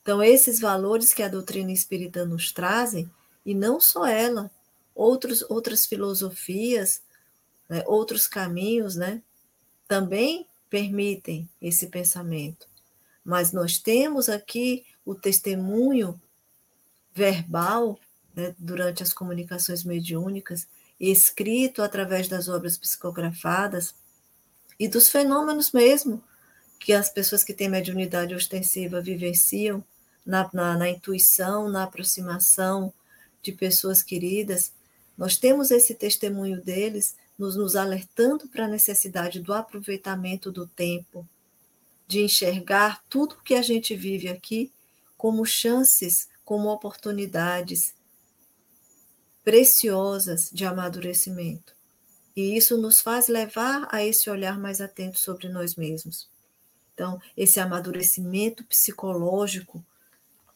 Então, 0.00 0.22
esses 0.22 0.58
valores 0.58 1.12
que 1.12 1.22
a 1.22 1.28
doutrina 1.28 1.72
espírita 1.72 2.24
nos 2.24 2.52
trazem, 2.52 3.10
e 3.44 3.54
não 3.54 3.78
só 3.78 4.06
ela, 4.06 4.50
outros, 4.94 5.44
outras 5.50 5.84
filosofias, 5.84 7.02
né, 7.70 7.84
outros 7.86 8.26
caminhos, 8.26 8.96
né, 8.96 9.22
também 9.86 10.46
permitem 10.68 11.48
esse 11.62 11.86
pensamento. 11.86 12.68
Mas 13.24 13.52
nós 13.52 13.78
temos 13.78 14.28
aqui 14.28 14.84
o 15.04 15.14
testemunho 15.14 16.20
verbal 17.14 17.98
né, 18.34 18.54
durante 18.58 19.02
as 19.02 19.12
comunicações 19.12 19.84
mediúnicas, 19.84 20.66
escrito 20.98 21.80
através 21.82 22.28
das 22.28 22.48
obras 22.48 22.76
psicografadas 22.76 23.94
e 24.78 24.88
dos 24.88 25.08
fenômenos 25.08 25.72
mesmo 25.72 26.22
que 26.78 26.92
as 26.92 27.08
pessoas 27.08 27.44
que 27.44 27.54
têm 27.54 27.68
mediunidade 27.68 28.34
ostensiva 28.34 29.00
vivenciam 29.00 29.84
na, 30.24 30.48
na, 30.52 30.76
na 30.76 30.88
intuição, 30.88 31.68
na 31.68 31.84
aproximação 31.84 32.92
de 33.42 33.52
pessoas 33.52 34.02
queridas. 34.02 34.72
Nós 35.16 35.36
temos 35.36 35.70
esse 35.70 35.94
testemunho 35.94 36.60
deles 36.62 37.16
nos, 37.40 37.56
nos 37.56 37.74
alertando 37.74 38.46
para 38.48 38.66
a 38.66 38.68
necessidade 38.68 39.40
do 39.40 39.54
aproveitamento 39.54 40.52
do 40.52 40.66
tempo, 40.66 41.26
de 42.06 42.20
enxergar 42.20 43.02
tudo 43.08 43.40
que 43.42 43.54
a 43.54 43.62
gente 43.62 43.96
vive 43.96 44.28
aqui 44.28 44.70
como 45.16 45.46
chances, 45.46 46.28
como 46.44 46.68
oportunidades 46.68 47.94
preciosas 49.42 50.50
de 50.52 50.66
amadurecimento. 50.66 51.74
E 52.36 52.58
isso 52.58 52.76
nos 52.76 53.00
faz 53.00 53.26
levar 53.26 53.88
a 53.90 54.04
esse 54.04 54.28
olhar 54.28 54.58
mais 54.58 54.82
atento 54.82 55.18
sobre 55.18 55.48
nós 55.48 55.76
mesmos. 55.76 56.28
Então, 56.92 57.18
esse 57.34 57.58
amadurecimento 57.58 58.62
psicológico 58.64 59.82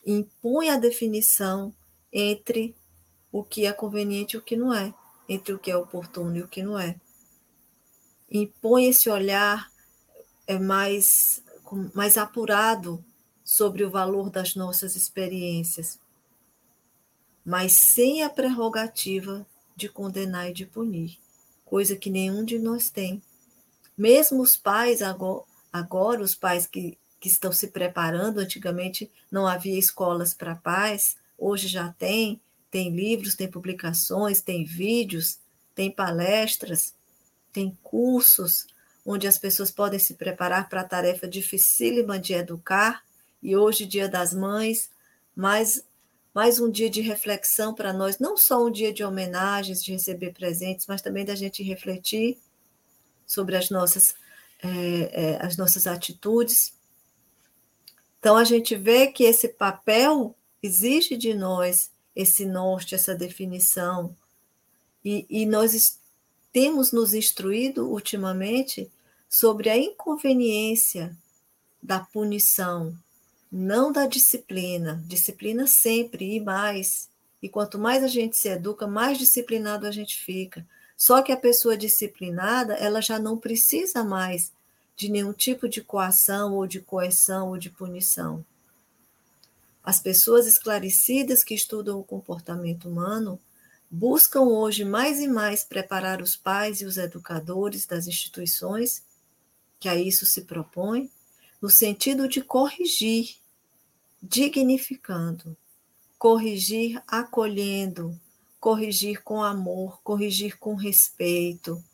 impõe 0.04 0.68
a 0.68 0.76
definição 0.76 1.74
entre 2.12 2.76
o 3.32 3.42
que 3.42 3.64
é 3.64 3.72
conveniente 3.72 4.36
e 4.36 4.38
o 4.38 4.42
que 4.42 4.54
não 4.54 4.72
é, 4.72 4.92
entre 5.28 5.52
o 5.52 5.58
que 5.58 5.70
é 5.70 5.76
oportuno 5.76 6.36
e 6.36 6.42
o 6.42 6.48
que 6.48 6.62
não 6.62 6.78
é. 6.78 6.96
Impõe 8.30 8.86
esse 8.86 9.08
olhar 9.08 9.70
é 10.46 10.58
mais, 10.58 11.42
mais 11.94 12.16
apurado 12.16 13.04
sobre 13.44 13.84
o 13.84 13.90
valor 13.90 14.30
das 14.30 14.54
nossas 14.54 14.96
experiências, 14.96 15.98
mas 17.44 17.72
sem 17.92 18.22
a 18.22 18.30
prerrogativa 18.30 19.46
de 19.76 19.88
condenar 19.88 20.48
e 20.48 20.52
de 20.52 20.64
punir, 20.64 21.18
coisa 21.64 21.96
que 21.96 22.10
nenhum 22.10 22.44
de 22.44 22.58
nós 22.58 22.88
tem. 22.88 23.22
Mesmo 23.96 24.42
os 24.42 24.56
pais, 24.56 25.02
agora, 25.02 25.44
agora 25.72 26.22
os 26.22 26.34
pais 26.34 26.66
que, 26.66 26.96
que 27.20 27.28
estão 27.28 27.52
se 27.52 27.68
preparando, 27.68 28.38
antigamente 28.38 29.10
não 29.30 29.46
havia 29.46 29.78
escolas 29.78 30.32
para 30.32 30.54
pais, 30.54 31.16
hoje 31.38 31.68
já 31.68 31.92
tem, 31.92 32.40
tem 32.74 32.90
livros, 32.90 33.36
tem 33.36 33.48
publicações, 33.48 34.42
tem 34.42 34.64
vídeos, 34.64 35.38
tem 35.76 35.92
palestras, 35.92 36.92
tem 37.52 37.78
cursos 37.84 38.66
onde 39.06 39.28
as 39.28 39.38
pessoas 39.38 39.70
podem 39.70 40.00
se 40.00 40.14
preparar 40.14 40.68
para 40.68 40.80
a 40.80 40.88
tarefa 40.88 41.28
dificílima 41.28 42.18
de 42.18 42.32
educar, 42.32 43.04
e 43.40 43.56
hoje, 43.56 43.86
Dia 43.86 44.08
das 44.08 44.34
Mães, 44.34 44.90
mais 45.36 45.84
mais 46.34 46.58
um 46.58 46.68
dia 46.68 46.90
de 46.90 47.00
reflexão 47.00 47.72
para 47.72 47.92
nós, 47.92 48.18
não 48.18 48.36
só 48.36 48.66
um 48.66 48.72
dia 48.72 48.92
de 48.92 49.04
homenagens, 49.04 49.80
de 49.80 49.92
receber 49.92 50.32
presentes, 50.32 50.84
mas 50.88 51.00
também 51.00 51.24
da 51.24 51.36
gente 51.36 51.62
refletir 51.62 52.38
sobre 53.24 53.56
as 53.56 53.70
nossas, 53.70 54.16
é, 54.60 54.68
é, 55.12 55.46
as 55.46 55.56
nossas 55.56 55.86
atitudes. 55.86 56.74
Então, 58.18 58.36
a 58.36 58.42
gente 58.42 58.74
vê 58.74 59.06
que 59.06 59.22
esse 59.22 59.46
papel 59.46 60.34
exige 60.60 61.16
de 61.16 61.34
nós 61.34 61.93
esse 62.14 62.44
norte, 62.44 62.94
essa 62.94 63.14
definição, 63.14 64.16
e, 65.04 65.26
e 65.28 65.44
nós 65.44 65.98
temos 66.52 66.92
nos 66.92 67.12
instruído 67.12 67.90
ultimamente 67.90 68.90
sobre 69.28 69.68
a 69.68 69.76
inconveniência 69.76 71.14
da 71.82 72.00
punição, 72.00 72.96
não 73.52 73.92
da 73.92 74.06
disciplina. 74.06 75.02
Disciplina 75.06 75.66
sempre 75.66 76.36
e 76.36 76.40
mais. 76.40 77.10
E 77.42 77.48
quanto 77.48 77.78
mais 77.78 78.02
a 78.02 78.08
gente 78.08 78.36
se 78.38 78.48
educa, 78.48 78.86
mais 78.86 79.18
disciplinado 79.18 79.86
a 79.86 79.90
gente 79.90 80.16
fica. 80.16 80.66
Só 80.96 81.20
que 81.20 81.32
a 81.32 81.36
pessoa 81.36 81.76
disciplinada, 81.76 82.74
ela 82.74 83.02
já 83.02 83.18
não 83.18 83.36
precisa 83.36 84.02
mais 84.02 84.52
de 84.96 85.10
nenhum 85.10 85.32
tipo 85.32 85.68
de 85.68 85.82
coação 85.82 86.54
ou 86.54 86.66
de 86.66 86.80
coerção 86.80 87.48
ou 87.48 87.58
de 87.58 87.68
punição. 87.68 88.44
As 89.84 90.00
pessoas 90.00 90.46
esclarecidas 90.46 91.44
que 91.44 91.54
estudam 91.54 92.00
o 92.00 92.04
comportamento 92.04 92.88
humano 92.88 93.38
buscam 93.90 94.40
hoje 94.40 94.84
mais 94.84 95.20
e 95.20 95.28
mais 95.28 95.62
preparar 95.62 96.22
os 96.22 96.34
pais 96.34 96.80
e 96.80 96.86
os 96.86 96.96
educadores 96.96 97.84
das 97.84 98.06
instituições 98.06 99.04
que 99.78 99.88
a 99.88 99.94
isso 99.94 100.24
se 100.24 100.42
propõem, 100.42 101.10
no 101.60 101.68
sentido 101.68 102.26
de 102.26 102.40
corrigir 102.40 103.36
dignificando, 104.22 105.54
corrigir 106.18 107.02
acolhendo, 107.06 108.18
corrigir 108.58 109.22
com 109.22 109.44
amor, 109.44 110.00
corrigir 110.02 110.58
com 110.58 110.74
respeito, 110.74 111.84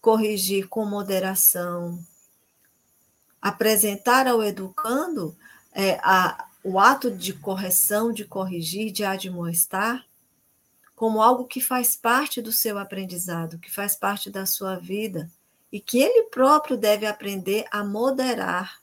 corrigir 0.00 0.68
com 0.68 0.84
moderação. 0.84 2.04
Apresentar 3.40 4.26
ao 4.26 4.42
educando 4.42 5.36
é, 5.72 5.92
a, 6.02 6.49
o 6.62 6.78
ato 6.78 7.10
de 7.10 7.32
correção, 7.32 8.12
de 8.12 8.24
corrigir, 8.24 8.92
de 8.92 9.04
admoestar, 9.04 10.06
como 10.94 11.22
algo 11.22 11.46
que 11.46 11.60
faz 11.60 11.96
parte 11.96 12.42
do 12.42 12.52
seu 12.52 12.78
aprendizado, 12.78 13.58
que 13.58 13.70
faz 13.70 13.96
parte 13.96 14.30
da 14.30 14.44
sua 14.44 14.76
vida, 14.76 15.30
e 15.72 15.80
que 15.80 15.98
ele 15.98 16.24
próprio 16.24 16.76
deve 16.76 17.06
aprender 17.06 17.64
a 17.70 17.82
moderar, 17.82 18.80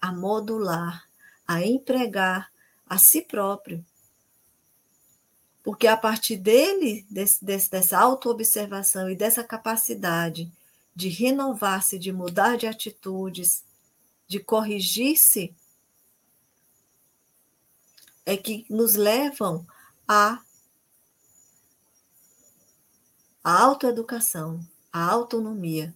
a 0.00 0.10
modular, 0.12 1.04
a 1.46 1.62
empregar 1.62 2.50
a 2.86 2.98
si 2.98 3.22
próprio. 3.22 3.84
Porque 5.62 5.86
a 5.86 5.96
partir 5.96 6.36
dele, 6.36 7.06
desse, 7.08 7.44
desse, 7.44 7.70
dessa 7.70 7.98
autoobservação 7.98 9.08
e 9.08 9.14
dessa 9.14 9.44
capacidade 9.44 10.50
de 10.94 11.08
renovar-se, 11.08 11.98
de 11.98 12.12
mudar 12.12 12.56
de 12.56 12.66
atitudes, 12.66 13.64
de 14.26 14.40
corrigir-se, 14.40 15.54
é 18.24 18.36
que 18.36 18.64
nos 18.70 18.94
levam 18.94 19.66
a 20.06 20.42
autoeducação, 23.42 24.60
a 24.92 25.04
autonomia, 25.04 25.94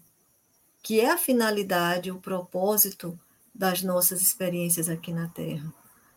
que 0.82 1.00
é 1.00 1.10
a 1.10 1.18
finalidade, 1.18 2.10
o 2.10 2.20
propósito 2.20 3.18
das 3.54 3.82
nossas 3.82 4.20
experiências 4.22 4.88
aqui 4.88 5.12
na 5.12 5.28
Terra. 5.28 5.72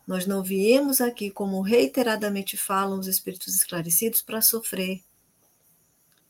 Nós 0.05 0.25
não 0.25 0.41
viemos 0.41 1.01
aqui, 1.01 1.29
como 1.29 1.61
reiteradamente 1.61 2.57
falam 2.57 2.99
os 2.99 3.07
espíritos 3.07 3.55
esclarecidos, 3.55 4.21
para 4.21 4.41
sofrer. 4.41 5.03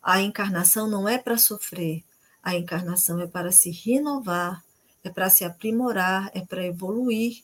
A 0.01 0.21
encarnação 0.21 0.87
não 0.89 1.07
é 1.07 1.17
para 1.17 1.37
sofrer, 1.37 2.03
a 2.43 2.55
encarnação 2.55 3.19
é 3.21 3.27
para 3.27 3.51
se 3.51 3.71
renovar, 3.71 4.63
é 5.03 5.09
para 5.09 5.29
se 5.29 5.45
aprimorar, 5.45 6.29
é 6.33 6.41
para 6.41 6.65
evoluir. 6.65 7.43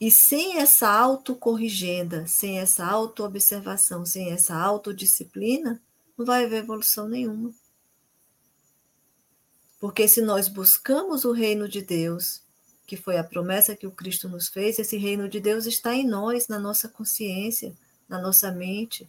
E 0.00 0.10
sem 0.10 0.58
essa 0.58 0.88
autocorrigenda, 0.88 2.26
sem 2.26 2.58
essa 2.58 2.84
autoobservação, 2.84 4.04
sem 4.04 4.30
essa 4.30 4.54
autodisciplina, 4.54 5.80
não 6.16 6.26
vai 6.26 6.44
haver 6.44 6.62
evolução 6.62 7.08
nenhuma. 7.08 7.52
Porque 9.80 10.06
se 10.06 10.20
nós 10.20 10.48
buscamos 10.48 11.24
o 11.24 11.32
reino 11.32 11.68
de 11.68 11.80
Deus, 11.80 12.42
que 12.86 12.96
foi 12.96 13.18
a 13.18 13.24
promessa 13.24 13.74
que 13.74 13.86
o 13.86 13.90
Cristo 13.90 14.28
nos 14.28 14.48
fez, 14.48 14.78
esse 14.78 14.96
reino 14.96 15.28
de 15.28 15.40
Deus 15.40 15.66
está 15.66 15.94
em 15.94 16.06
nós, 16.06 16.46
na 16.46 16.58
nossa 16.58 16.88
consciência, 16.88 17.74
na 18.08 18.20
nossa 18.20 18.50
mente. 18.52 19.08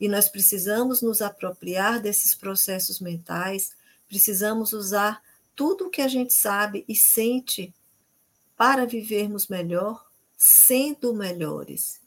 E 0.00 0.08
nós 0.08 0.28
precisamos 0.28 1.02
nos 1.02 1.20
apropriar 1.20 2.00
desses 2.00 2.34
processos 2.34 3.00
mentais, 3.00 3.72
precisamos 4.08 4.72
usar 4.72 5.22
tudo 5.54 5.86
o 5.86 5.90
que 5.90 6.00
a 6.00 6.08
gente 6.08 6.34
sabe 6.34 6.84
e 6.88 6.94
sente 6.94 7.74
para 8.58 8.84
vivermos 8.84 9.46
melhor, 9.46 10.04
sendo 10.36 11.14
melhores, 11.14 12.00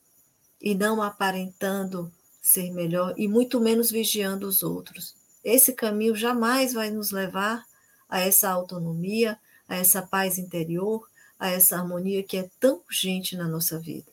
e 0.61 0.75
não 0.75 1.01
aparentando 1.01 2.11
ser 2.41 2.71
melhor, 2.71 3.13
e 3.17 3.27
muito 3.27 3.59
menos 3.61 3.89
vigiando 3.89 4.45
os 4.47 4.61
outros. 4.61 5.15
Esse 5.43 5.71
caminho 5.71 6.13
jamais 6.13 6.73
vai 6.73 6.91
nos 6.91 7.09
levar 7.09 7.65
a 8.09 8.19
essa 8.19 8.49
autonomia, 8.49 9.39
a 9.67 9.77
essa 9.77 10.01
paz 10.01 10.37
interior, 10.37 11.09
a 11.39 11.49
essa 11.49 11.77
harmonia 11.77 12.21
que 12.21 12.35
é 12.35 12.49
tão 12.59 12.81
urgente 12.85 13.37
na 13.37 13.47
nossa 13.47 13.79
vida. 13.79 14.11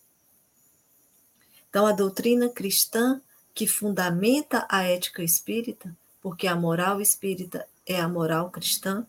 Então, 1.68 1.86
a 1.86 1.92
doutrina 1.92 2.48
cristã 2.48 3.20
que 3.52 3.66
fundamenta 3.66 4.64
a 4.70 4.84
ética 4.84 5.24
espírita, 5.24 5.94
porque 6.22 6.46
a 6.46 6.54
moral 6.54 7.00
espírita 7.00 7.66
é 7.84 8.00
a 8.00 8.08
moral 8.08 8.50
cristã, 8.50 9.04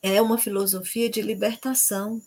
é 0.00 0.22
uma 0.22 0.38
filosofia 0.38 1.10
de 1.10 1.20
libertação, 1.20 2.22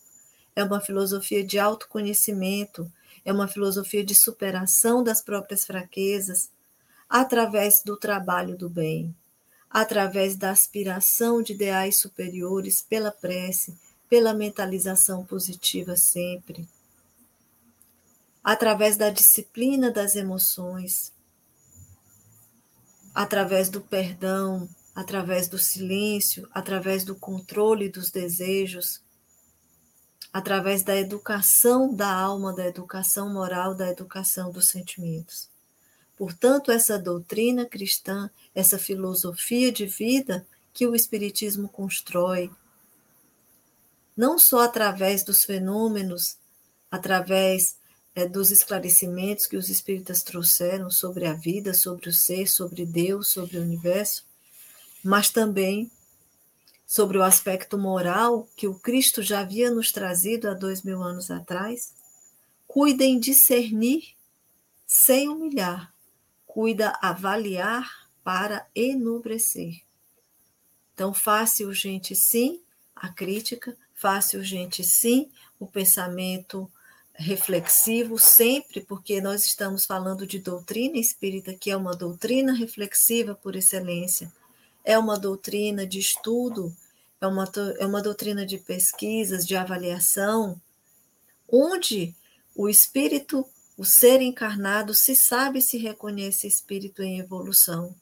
é 0.55 0.63
uma 0.63 0.81
filosofia 0.81 1.43
de 1.43 1.57
autoconhecimento, 1.57 2.91
é 3.23 3.31
uma 3.31 3.47
filosofia 3.47 4.03
de 4.03 4.15
superação 4.15 5.03
das 5.03 5.21
próprias 5.21 5.65
fraquezas, 5.65 6.49
através 7.09 7.83
do 7.83 7.97
trabalho 7.97 8.57
do 8.57 8.69
bem, 8.69 9.15
através 9.69 10.35
da 10.35 10.51
aspiração 10.51 11.41
de 11.41 11.53
ideais 11.53 11.97
superiores 11.97 12.81
pela 12.81 13.11
prece, 13.11 13.77
pela 14.09 14.33
mentalização 14.33 15.25
positiva 15.25 15.95
sempre, 15.95 16.67
através 18.43 18.97
da 18.97 19.09
disciplina 19.09 19.91
das 19.91 20.15
emoções, 20.15 21.13
através 23.13 23.69
do 23.69 23.81
perdão, 23.81 24.67
através 24.95 25.47
do 25.47 25.57
silêncio, 25.57 26.47
através 26.53 27.03
do 27.03 27.15
controle 27.15 27.87
dos 27.87 28.09
desejos, 28.09 29.01
através 30.33 30.83
da 30.83 30.95
educação 30.95 31.93
da 31.93 32.11
alma, 32.11 32.53
da 32.53 32.65
educação 32.65 33.31
moral, 33.31 33.75
da 33.75 33.89
educação 33.89 34.51
dos 34.51 34.69
sentimentos. 34.69 35.49
Portanto, 36.17 36.71
essa 36.71 36.97
doutrina 36.97 37.65
cristã, 37.65 38.29
essa 38.53 38.77
filosofia 38.77 39.71
de 39.71 39.85
vida 39.85 40.45
que 40.73 40.87
o 40.87 40.95
Espiritismo 40.95 41.67
constrói, 41.67 42.49
não 44.15 44.37
só 44.37 44.61
através 44.61 45.23
dos 45.23 45.43
fenômenos, 45.43 46.37
através 46.89 47.77
é, 48.13 48.27
dos 48.27 48.51
esclarecimentos 48.51 49.47
que 49.47 49.57
os 49.57 49.69
espíritas 49.69 50.21
trouxeram 50.21 50.89
sobre 50.89 51.25
a 51.25 51.33
vida, 51.33 51.73
sobre 51.73 52.09
o 52.09 52.13
ser, 52.13 52.47
sobre 52.47 52.85
Deus, 52.85 53.29
sobre 53.29 53.57
o 53.57 53.61
universo, 53.61 54.25
mas 55.03 55.29
também 55.29 55.89
sobre 56.91 57.17
o 57.17 57.23
aspecto 57.23 57.77
moral 57.77 58.49
que 58.53 58.67
o 58.67 58.77
Cristo 58.77 59.23
já 59.23 59.39
havia 59.39 59.71
nos 59.71 59.93
trazido 59.93 60.49
há 60.49 60.53
dois 60.53 60.83
mil 60.83 61.01
anos 61.01 61.31
atrás. 61.31 61.93
Cuida 62.67 63.05
em 63.05 63.17
discernir 63.17 64.09
sem 64.85 65.29
humilhar, 65.29 65.93
cuida 66.45 66.99
avaliar 67.01 67.89
para 68.25 68.67
enobrecer. 68.75 69.83
Então, 70.93 71.13
fácil 71.13 71.69
urgente 71.69 72.13
sim 72.13 72.61
a 72.93 73.07
crítica, 73.07 73.73
fácil 73.95 74.39
urgente 74.39 74.83
sim 74.83 75.31
o 75.57 75.65
pensamento 75.65 76.69
reflexivo, 77.13 78.19
sempre, 78.19 78.81
porque 78.81 79.21
nós 79.21 79.45
estamos 79.45 79.85
falando 79.85 80.27
de 80.27 80.39
doutrina 80.39 80.97
espírita, 80.97 81.53
que 81.53 81.71
é 81.71 81.77
uma 81.77 81.95
doutrina 81.95 82.51
reflexiva 82.51 83.33
por 83.33 83.55
excelência, 83.55 84.29
é 84.83 84.99
uma 84.99 85.17
doutrina 85.17 85.87
de 85.87 85.97
estudo, 85.97 86.75
é 87.21 87.27
uma, 87.27 87.49
é 87.77 87.85
uma 87.85 88.01
doutrina 88.01 88.45
de 88.45 88.57
pesquisas, 88.57 89.45
de 89.45 89.55
avaliação, 89.55 90.59
onde 91.47 92.15
o 92.55 92.67
espírito 92.67 93.45
o 93.77 93.85
ser 93.85 94.21
encarnado 94.21 94.93
se 94.93 95.15
sabe 95.15 95.61
se 95.61 95.77
reconhece 95.77 96.47
espírito 96.47 97.01
em 97.01 97.19
evolução. 97.19 97.95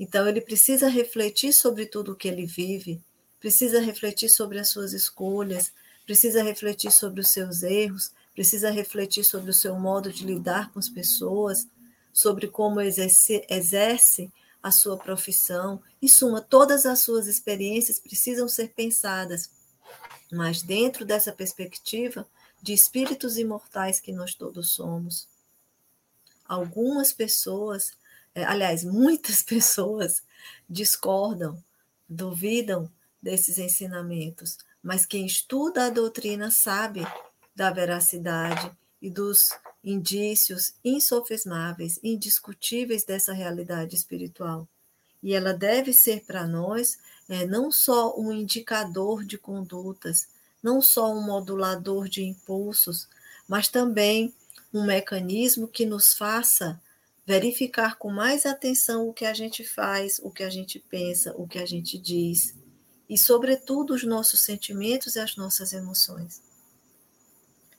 Então, 0.00 0.26
ele 0.26 0.40
precisa 0.40 0.88
refletir 0.88 1.52
sobre 1.52 1.86
tudo 1.86 2.12
o 2.12 2.16
que 2.16 2.26
ele 2.26 2.44
vive, 2.46 3.00
precisa 3.38 3.80
refletir 3.80 4.28
sobre 4.28 4.58
as 4.58 4.70
suas 4.70 4.92
escolhas, 4.92 5.72
precisa 6.04 6.42
refletir 6.42 6.90
sobre 6.90 7.20
os 7.20 7.28
seus 7.28 7.62
erros, 7.62 8.10
precisa 8.34 8.70
refletir 8.70 9.22
sobre 9.22 9.50
o 9.50 9.54
seu 9.54 9.78
modo 9.78 10.12
de 10.12 10.24
lidar 10.24 10.72
com 10.72 10.78
as 10.78 10.88
pessoas, 10.88 11.68
sobre 12.12 12.48
como 12.48 12.80
exerce, 12.80 13.46
exerce 13.48 14.28
a 14.62 14.70
sua 14.70 14.96
profissão. 14.96 15.82
Em 16.00 16.08
suma, 16.08 16.40
todas 16.40 16.86
as 16.86 17.00
suas 17.00 17.26
experiências 17.26 17.98
precisam 17.98 18.48
ser 18.48 18.68
pensadas, 18.68 19.50
mas 20.30 20.62
dentro 20.62 21.04
dessa 21.04 21.32
perspectiva 21.32 22.26
de 22.62 22.72
espíritos 22.72 23.36
imortais 23.36 24.00
que 24.00 24.12
nós 24.12 24.34
todos 24.34 24.72
somos. 24.72 25.26
Algumas 26.46 27.12
pessoas, 27.12 27.92
é, 28.34 28.44
aliás, 28.44 28.84
muitas 28.84 29.42
pessoas 29.44 30.22
discordam, 30.68 31.62
duvidam 32.08 32.90
desses 33.20 33.58
ensinamentos, 33.58 34.58
mas 34.82 35.06
quem 35.06 35.26
estuda 35.26 35.86
a 35.86 35.90
doutrina 35.90 36.50
sabe 36.50 37.06
da 37.54 37.70
veracidade 37.70 38.70
e 39.00 39.10
dos 39.10 39.50
indícios 39.84 40.74
insofismáveis, 40.84 41.98
indiscutíveis 42.02 43.04
dessa 43.04 43.32
realidade 43.32 43.94
espiritual. 43.94 44.68
E 45.22 45.34
ela 45.34 45.52
deve 45.52 45.92
ser 45.92 46.24
para 46.24 46.46
nós 46.46 46.98
é, 47.28 47.46
não 47.46 47.70
só 47.70 48.18
um 48.18 48.32
indicador 48.32 49.24
de 49.24 49.38
condutas, 49.38 50.28
não 50.62 50.80
só 50.80 51.12
um 51.12 51.22
modulador 51.22 52.08
de 52.08 52.22
impulsos, 52.22 53.08
mas 53.48 53.68
também 53.68 54.34
um 54.72 54.84
mecanismo 54.84 55.68
que 55.68 55.84
nos 55.84 56.14
faça 56.14 56.80
verificar 57.26 57.96
com 57.96 58.10
mais 58.10 58.46
atenção 58.46 59.08
o 59.08 59.12
que 59.12 59.24
a 59.24 59.34
gente 59.34 59.64
faz, 59.64 60.18
o 60.22 60.30
que 60.30 60.42
a 60.42 60.50
gente 60.50 60.78
pensa, 60.78 61.32
o 61.36 61.46
que 61.46 61.58
a 61.58 61.66
gente 61.66 61.98
diz, 61.98 62.54
e, 63.08 63.18
sobretudo, 63.18 63.94
os 63.94 64.04
nossos 64.04 64.42
sentimentos 64.42 65.16
e 65.16 65.20
as 65.20 65.36
nossas 65.36 65.72
emoções. 65.72 66.40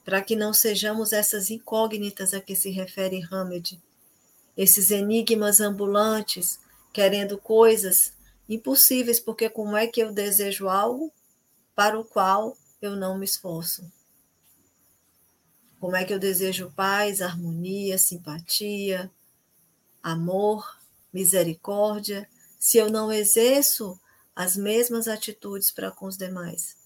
Para 0.04 0.22
que 0.22 0.36
não 0.36 0.52
sejamos 0.52 1.12
essas 1.12 1.50
incógnitas 1.50 2.34
a 2.34 2.40
que 2.40 2.54
se 2.54 2.70
refere 2.70 3.26
Hamed, 3.30 3.80
esses 4.56 4.90
enigmas 4.90 5.60
ambulantes, 5.60 6.60
querendo 6.92 7.38
coisas 7.38 8.12
impossíveis, 8.48 9.18
porque 9.18 9.48
como 9.48 9.76
é 9.76 9.86
que 9.86 10.00
eu 10.00 10.12
desejo 10.12 10.68
algo 10.68 11.12
para 11.74 11.98
o 11.98 12.04
qual 12.04 12.56
eu 12.80 12.94
não 12.94 13.18
me 13.18 13.24
esforço? 13.24 13.90
Como 15.80 15.96
é 15.96 16.04
que 16.04 16.14
eu 16.14 16.18
desejo 16.18 16.72
paz, 16.74 17.20
harmonia, 17.20 17.98
simpatia, 17.98 19.10
amor, 20.02 20.78
misericórdia, 21.12 22.28
se 22.58 22.78
eu 22.78 22.90
não 22.90 23.12
exerço 23.12 23.98
as 24.34 24.56
mesmas 24.56 25.08
atitudes 25.08 25.70
para 25.70 25.90
com 25.90 26.06
os 26.06 26.16
demais? 26.16 26.76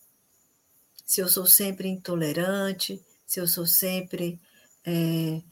Se 1.05 1.21
eu 1.21 1.29
sou 1.29 1.47
sempre 1.47 1.89
intolerante, 1.89 3.03
se 3.29 3.39
eu 3.39 3.47
sou 3.47 3.67
sempre 3.67 4.41
é, 4.87 5.43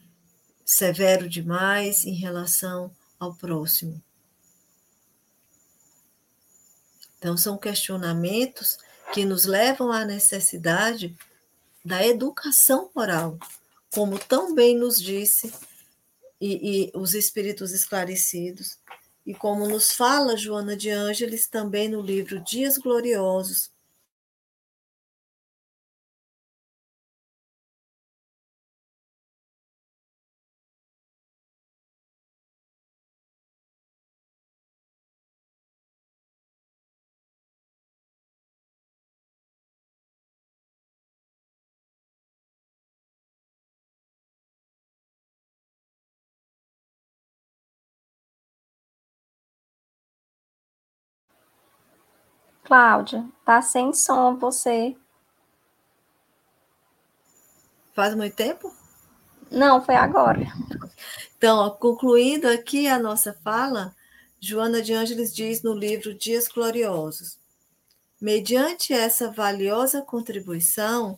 severo 0.65 1.29
demais 1.29 2.05
em 2.05 2.15
relação 2.15 2.91
ao 3.19 3.35
próximo. 3.35 4.01
Então, 7.19 7.37
são 7.37 7.55
questionamentos 7.55 8.79
que 9.13 9.23
nos 9.23 9.45
levam 9.45 9.91
à 9.91 10.03
necessidade 10.03 11.15
da 11.85 12.05
educação 12.05 12.89
moral, 12.95 13.37
como 13.93 14.17
tão 14.17 14.55
bem 14.55 14.75
nos 14.75 14.99
disse 14.99 15.53
e, 16.41 16.87
e 16.87 16.91
os 16.95 17.13
espíritos 17.13 17.71
esclarecidos, 17.73 18.79
e 19.23 19.35
como 19.35 19.67
nos 19.67 19.91
fala 19.91 20.35
Joana 20.35 20.75
de 20.75 20.89
Ângeles 20.89 21.47
também 21.47 21.89
no 21.89 22.01
livro 22.01 22.43
Dias 22.43 22.77
Gloriosos, 22.77 23.69
Cláudia, 52.67 53.25
tá 53.45 53.61
sem 53.61 53.93
som 53.93 54.35
você. 54.35 54.93
Faz 57.93 58.13
muito 58.13 58.35
tempo? 58.35 58.75
Não, 59.49 59.81
foi 59.81 59.95
agora. 59.95 60.41
Então, 61.37 61.59
ó, 61.59 61.69
concluindo 61.69 62.45
aqui 62.45 62.85
a 62.85 62.99
nossa 62.99 63.31
fala, 63.41 63.95
Joana 64.37 64.81
de 64.81 64.91
Ângeles 64.91 65.33
diz 65.33 65.63
no 65.63 65.73
livro 65.73 66.13
Dias 66.13 66.49
Gloriosos: 66.49 67.39
mediante 68.19 68.91
essa 68.91 69.31
valiosa 69.31 70.01
contribuição, 70.01 71.17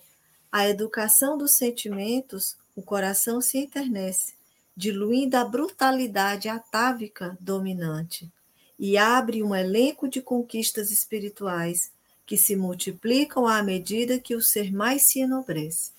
a 0.51 0.69
educação 0.69 1.35
dos 1.35 1.55
sentimentos, 1.55 2.57
o 2.75 2.83
coração 2.83 3.41
se 3.41 3.57
enternece, 3.57 4.35
diluindo 4.77 5.35
a 5.35 5.43
brutalidade 5.43 6.47
atávica 6.47 7.35
dominante 7.41 8.31
e 8.79 8.97
abre 8.97 9.43
um 9.43 9.53
elenco 9.53 10.07
de 10.07 10.21
conquistas 10.21 10.89
espirituais 10.89 11.91
que 12.25 12.37
se 12.37 12.55
multiplicam 12.55 13.45
à 13.45 13.61
medida 13.61 14.19
que 14.19 14.35
o 14.35 14.41
ser 14.41 14.71
mais 14.71 15.03
se 15.03 15.19
enobrece. 15.19 15.91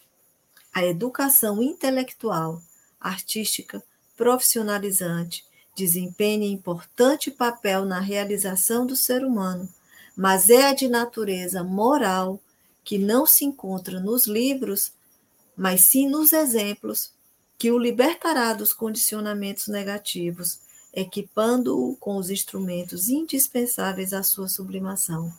A 0.72 0.84
educação 0.84 1.62
intelectual, 1.62 2.62
artística, 2.98 3.82
profissionalizante 4.16 5.44
desempenha 5.76 6.46
importante 6.46 7.30
papel 7.30 7.84
na 7.84 8.00
realização 8.00 8.86
do 8.86 8.94
ser 8.96 9.24
humano, 9.24 9.68
mas 10.16 10.50
é 10.50 10.66
a 10.66 10.74
de 10.74 10.88
natureza 10.88 11.62
moral 11.62 12.40
que 12.84 12.98
não 12.98 13.26
se 13.26 13.44
encontra 13.44 14.00
nos 14.00 14.26
livros, 14.26 14.92
mas 15.56 15.86
sim 15.86 16.08
nos 16.08 16.32
exemplos 16.32 17.12
que 17.58 17.70
o 17.70 17.78
libertará 17.78 18.52
dos 18.52 18.72
condicionamentos 18.72 19.68
negativos 19.68 20.60
equipando-o 20.92 21.96
com 21.96 22.16
os 22.16 22.30
instrumentos 22.30 23.08
indispensáveis 23.08 24.12
à 24.12 24.22
sua 24.22 24.48
sublimação. 24.48 25.32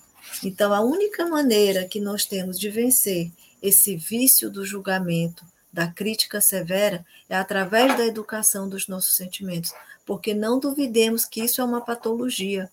Então, 0.44 0.74
a 0.74 0.82
única 0.82 1.26
maneira 1.26 1.86
que 1.86 2.00
nós 2.00 2.26
temos 2.26 2.60
de 2.60 2.70
vencer 2.70 3.32
esse 3.62 3.96
vício 3.96 4.50
do 4.50 4.66
julgamento, 4.66 5.46
da 5.72 5.88
crítica 5.88 6.42
severa, 6.42 7.06
é 7.30 7.36
através 7.36 7.98
da 7.98 8.06
educação 8.06 8.68
dos 8.68 8.88
nossos 8.88 9.16
sentimentos, 9.16 9.74
porque 10.06 10.34
não 10.34 10.60
duvidemos 10.60 11.26
que 11.26 11.42
isso 11.44 11.62
é 11.62 11.64
uma 11.64 11.82
patologia. 11.82 12.70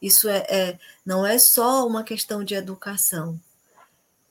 Isso 0.00 0.28
é, 0.28 0.46
é 0.48 0.78
não 1.04 1.26
é 1.26 1.38
só 1.38 1.86
uma 1.86 2.04
questão 2.04 2.44
de 2.44 2.54
educação, 2.54 3.38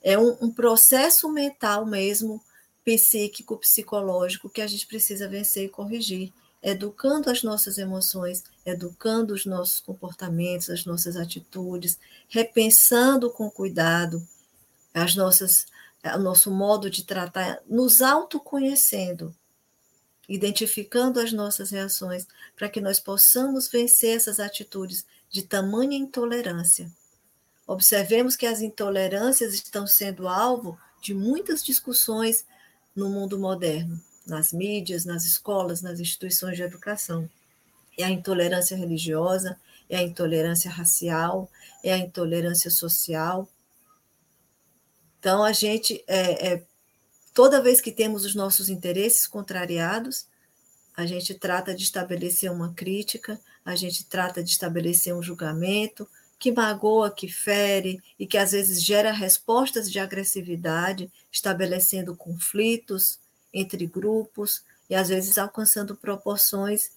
é 0.02 0.18
um, 0.18 0.36
um 0.40 0.50
processo 0.50 1.30
mental 1.30 1.84
mesmo, 1.84 2.42
psíquico, 2.84 3.56
psicológico, 3.58 4.48
que 4.48 4.62
a 4.62 4.66
gente 4.66 4.86
precisa 4.86 5.28
vencer 5.28 5.64
e 5.64 5.68
corrigir 5.68 6.32
educando 6.62 7.30
as 7.30 7.42
nossas 7.42 7.78
emoções, 7.78 8.42
educando 8.64 9.32
os 9.32 9.46
nossos 9.46 9.80
comportamentos, 9.80 10.70
as 10.70 10.84
nossas 10.84 11.16
atitudes, 11.16 11.98
repensando 12.28 13.30
com 13.30 13.50
cuidado 13.50 14.26
as 14.92 15.14
nossas, 15.14 15.66
o 16.14 16.18
nosso 16.18 16.50
modo 16.50 16.90
de 16.90 17.04
tratar, 17.04 17.60
nos 17.68 18.02
autoconhecendo, 18.02 19.34
identificando 20.28 21.20
as 21.20 21.32
nossas 21.32 21.70
reações, 21.70 22.26
para 22.56 22.68
que 22.68 22.80
nós 22.80 22.98
possamos 22.98 23.68
vencer 23.68 24.16
essas 24.16 24.40
atitudes 24.40 25.06
de 25.30 25.42
tamanha 25.42 25.96
intolerância. 25.96 26.90
Observemos 27.66 28.34
que 28.34 28.46
as 28.46 28.60
intolerâncias 28.60 29.54
estão 29.54 29.86
sendo 29.86 30.26
alvo 30.26 30.78
de 31.00 31.14
muitas 31.14 31.62
discussões 31.62 32.44
no 32.96 33.08
mundo 33.08 33.38
moderno 33.38 34.02
nas 34.28 34.52
mídias, 34.52 35.04
nas 35.04 35.24
escolas, 35.24 35.82
nas 35.82 36.00
instituições 36.00 36.56
de 36.56 36.62
educação. 36.62 37.28
É 37.98 38.04
a 38.04 38.10
intolerância 38.10 38.76
religiosa, 38.76 39.58
é 39.88 39.96
a 39.96 40.02
intolerância 40.02 40.70
racial, 40.70 41.50
é 41.82 41.92
a 41.92 41.98
intolerância 41.98 42.70
social. 42.70 43.48
Então, 45.18 45.42
a 45.42 45.52
gente, 45.52 46.04
é, 46.06 46.52
é, 46.52 46.66
toda 47.34 47.62
vez 47.62 47.80
que 47.80 47.90
temos 47.90 48.24
os 48.24 48.34
nossos 48.34 48.68
interesses 48.68 49.26
contrariados, 49.26 50.26
a 50.96 51.06
gente 51.06 51.34
trata 51.34 51.74
de 51.74 51.82
estabelecer 51.82 52.50
uma 52.50 52.74
crítica, 52.74 53.40
a 53.64 53.74
gente 53.74 54.04
trata 54.04 54.42
de 54.42 54.50
estabelecer 54.50 55.14
um 55.14 55.22
julgamento 55.22 56.08
que 56.38 56.52
magoa, 56.52 57.10
que 57.10 57.28
fere 57.28 58.00
e 58.18 58.26
que 58.26 58.38
às 58.38 58.52
vezes 58.52 58.82
gera 58.82 59.10
respostas 59.10 59.90
de 59.90 59.98
agressividade, 59.98 61.10
estabelecendo 61.32 62.14
conflitos, 62.14 63.18
entre 63.52 63.86
grupos 63.86 64.62
e 64.88 64.94
às 64.94 65.08
vezes 65.08 65.38
alcançando 65.38 65.96
proporções 65.96 66.90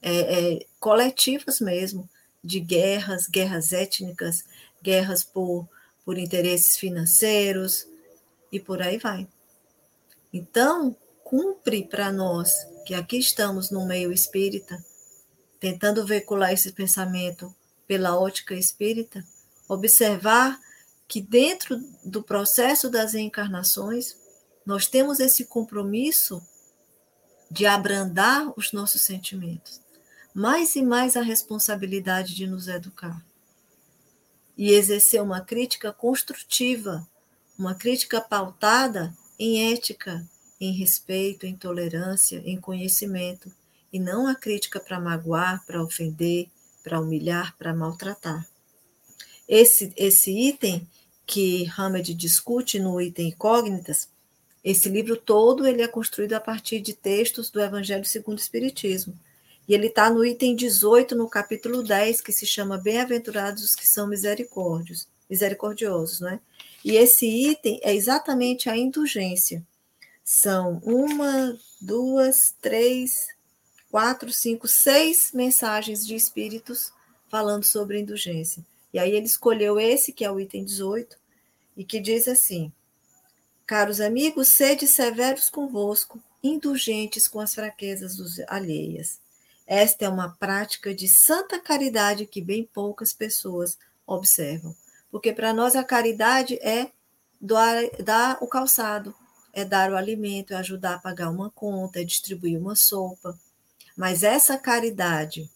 é, 0.00 0.56
é, 0.56 0.66
coletivas 0.78 1.60
mesmo, 1.60 2.08
de 2.42 2.60
guerras, 2.60 3.26
guerras 3.26 3.72
étnicas, 3.72 4.44
guerras 4.82 5.24
por, 5.24 5.68
por 6.04 6.18
interesses 6.18 6.76
financeiros 6.76 7.86
e 8.50 8.60
por 8.60 8.80
aí 8.80 8.98
vai. 8.98 9.26
Então, 10.32 10.96
cumpre 11.24 11.84
para 11.84 12.12
nós, 12.12 12.54
que 12.86 12.94
aqui 12.94 13.18
estamos 13.18 13.70
no 13.70 13.86
meio 13.86 14.12
espírita, 14.12 14.82
tentando 15.60 16.06
veicular 16.06 16.52
esse 16.52 16.72
pensamento 16.72 17.54
pela 17.86 18.18
ótica 18.18 18.54
espírita, 18.54 19.24
observar 19.68 20.58
que 21.06 21.20
dentro 21.20 21.82
do 22.04 22.22
processo 22.22 22.90
das 22.90 23.14
reencarnações, 23.14 24.16
nós 24.68 24.86
temos 24.86 25.18
esse 25.18 25.46
compromisso 25.46 26.46
de 27.50 27.64
abrandar 27.64 28.52
os 28.54 28.70
nossos 28.70 29.00
sentimentos, 29.00 29.80
mais 30.34 30.76
e 30.76 30.82
mais 30.82 31.16
a 31.16 31.22
responsabilidade 31.22 32.34
de 32.34 32.46
nos 32.46 32.68
educar. 32.68 33.24
E 34.58 34.72
exercer 34.72 35.22
uma 35.22 35.40
crítica 35.40 35.90
construtiva, 35.90 37.08
uma 37.58 37.74
crítica 37.74 38.20
pautada 38.20 39.16
em 39.38 39.72
ética, 39.72 40.22
em 40.60 40.74
respeito, 40.74 41.46
em 41.46 41.56
tolerância, 41.56 42.42
em 42.44 42.60
conhecimento, 42.60 43.50
e 43.90 43.98
não 43.98 44.26
a 44.26 44.34
crítica 44.34 44.78
para 44.78 45.00
magoar, 45.00 45.64
para 45.64 45.82
ofender, 45.82 46.46
para 46.84 47.00
humilhar, 47.00 47.56
para 47.56 47.72
maltratar. 47.72 48.46
Esse, 49.48 49.94
esse 49.96 50.30
item 50.30 50.86
que 51.24 51.66
Hamed 51.74 52.12
discute 52.12 52.78
no 52.78 53.00
item 53.00 53.28
incógnitas 53.28 54.10
esse 54.70 54.88
livro 54.88 55.16
todo 55.16 55.66
ele 55.66 55.80
é 55.80 55.88
construído 55.88 56.34
a 56.34 56.40
partir 56.40 56.80
de 56.80 56.92
textos 56.92 57.50
do 57.50 57.58
Evangelho 57.58 58.04
segundo 58.04 58.36
o 58.36 58.40
Espiritismo. 58.40 59.18
E 59.66 59.74
ele 59.74 59.86
está 59.86 60.10
no 60.10 60.24
item 60.24 60.54
18, 60.54 61.14
no 61.14 61.28
capítulo 61.28 61.82
10, 61.82 62.20
que 62.20 62.32
se 62.32 62.46
chama 62.46 62.76
Bem-aventurados 62.76 63.64
os 63.64 63.74
que 63.74 63.86
são 63.86 64.06
misericórdios, 64.06 65.08
misericordiosos, 65.28 66.20
né? 66.20 66.40
E 66.84 66.96
esse 66.96 67.26
item 67.26 67.80
é 67.82 67.94
exatamente 67.94 68.68
a 68.68 68.76
indulgência. 68.76 69.66
São 70.22 70.82
uma, 70.84 71.58
duas, 71.80 72.54
três, 72.60 73.28
quatro, 73.90 74.30
cinco, 74.30 74.68
seis 74.68 75.30
mensagens 75.32 76.06
de 76.06 76.14
espíritos 76.14 76.92
falando 77.30 77.64
sobre 77.64 78.00
indulgência. 78.00 78.62
E 78.92 78.98
aí 78.98 79.12
ele 79.12 79.26
escolheu 79.26 79.80
esse, 79.80 80.12
que 80.12 80.24
é 80.26 80.30
o 80.30 80.38
item 80.38 80.64
18, 80.64 81.16
e 81.74 81.84
que 81.84 82.00
diz 82.00 82.28
assim: 82.28 82.70
Caros 83.68 84.00
amigos, 84.00 84.48
sede 84.48 84.86
severos 84.86 85.50
convosco, 85.50 86.18
indulgentes 86.42 87.28
com 87.28 87.38
as 87.38 87.54
fraquezas 87.54 88.16
dos 88.16 88.40
alheias. 88.48 89.20
Esta 89.66 90.06
é 90.06 90.08
uma 90.08 90.30
prática 90.30 90.94
de 90.94 91.06
santa 91.06 91.60
caridade 91.60 92.24
que 92.24 92.40
bem 92.40 92.64
poucas 92.64 93.12
pessoas 93.12 93.76
observam. 94.06 94.74
Porque 95.10 95.34
para 95.34 95.52
nós 95.52 95.76
a 95.76 95.84
caridade 95.84 96.54
é 96.62 96.90
doar, 97.38 97.82
dar 98.02 98.38
o 98.40 98.46
calçado, 98.46 99.14
é 99.52 99.66
dar 99.66 99.92
o 99.92 99.96
alimento, 99.96 100.54
é 100.54 100.56
ajudar 100.56 100.94
a 100.94 100.98
pagar 100.98 101.28
uma 101.28 101.50
conta, 101.50 102.00
é 102.00 102.04
distribuir 102.04 102.58
uma 102.58 102.74
sopa. 102.74 103.38
Mas 103.94 104.22
essa 104.22 104.56
caridade 104.56 105.50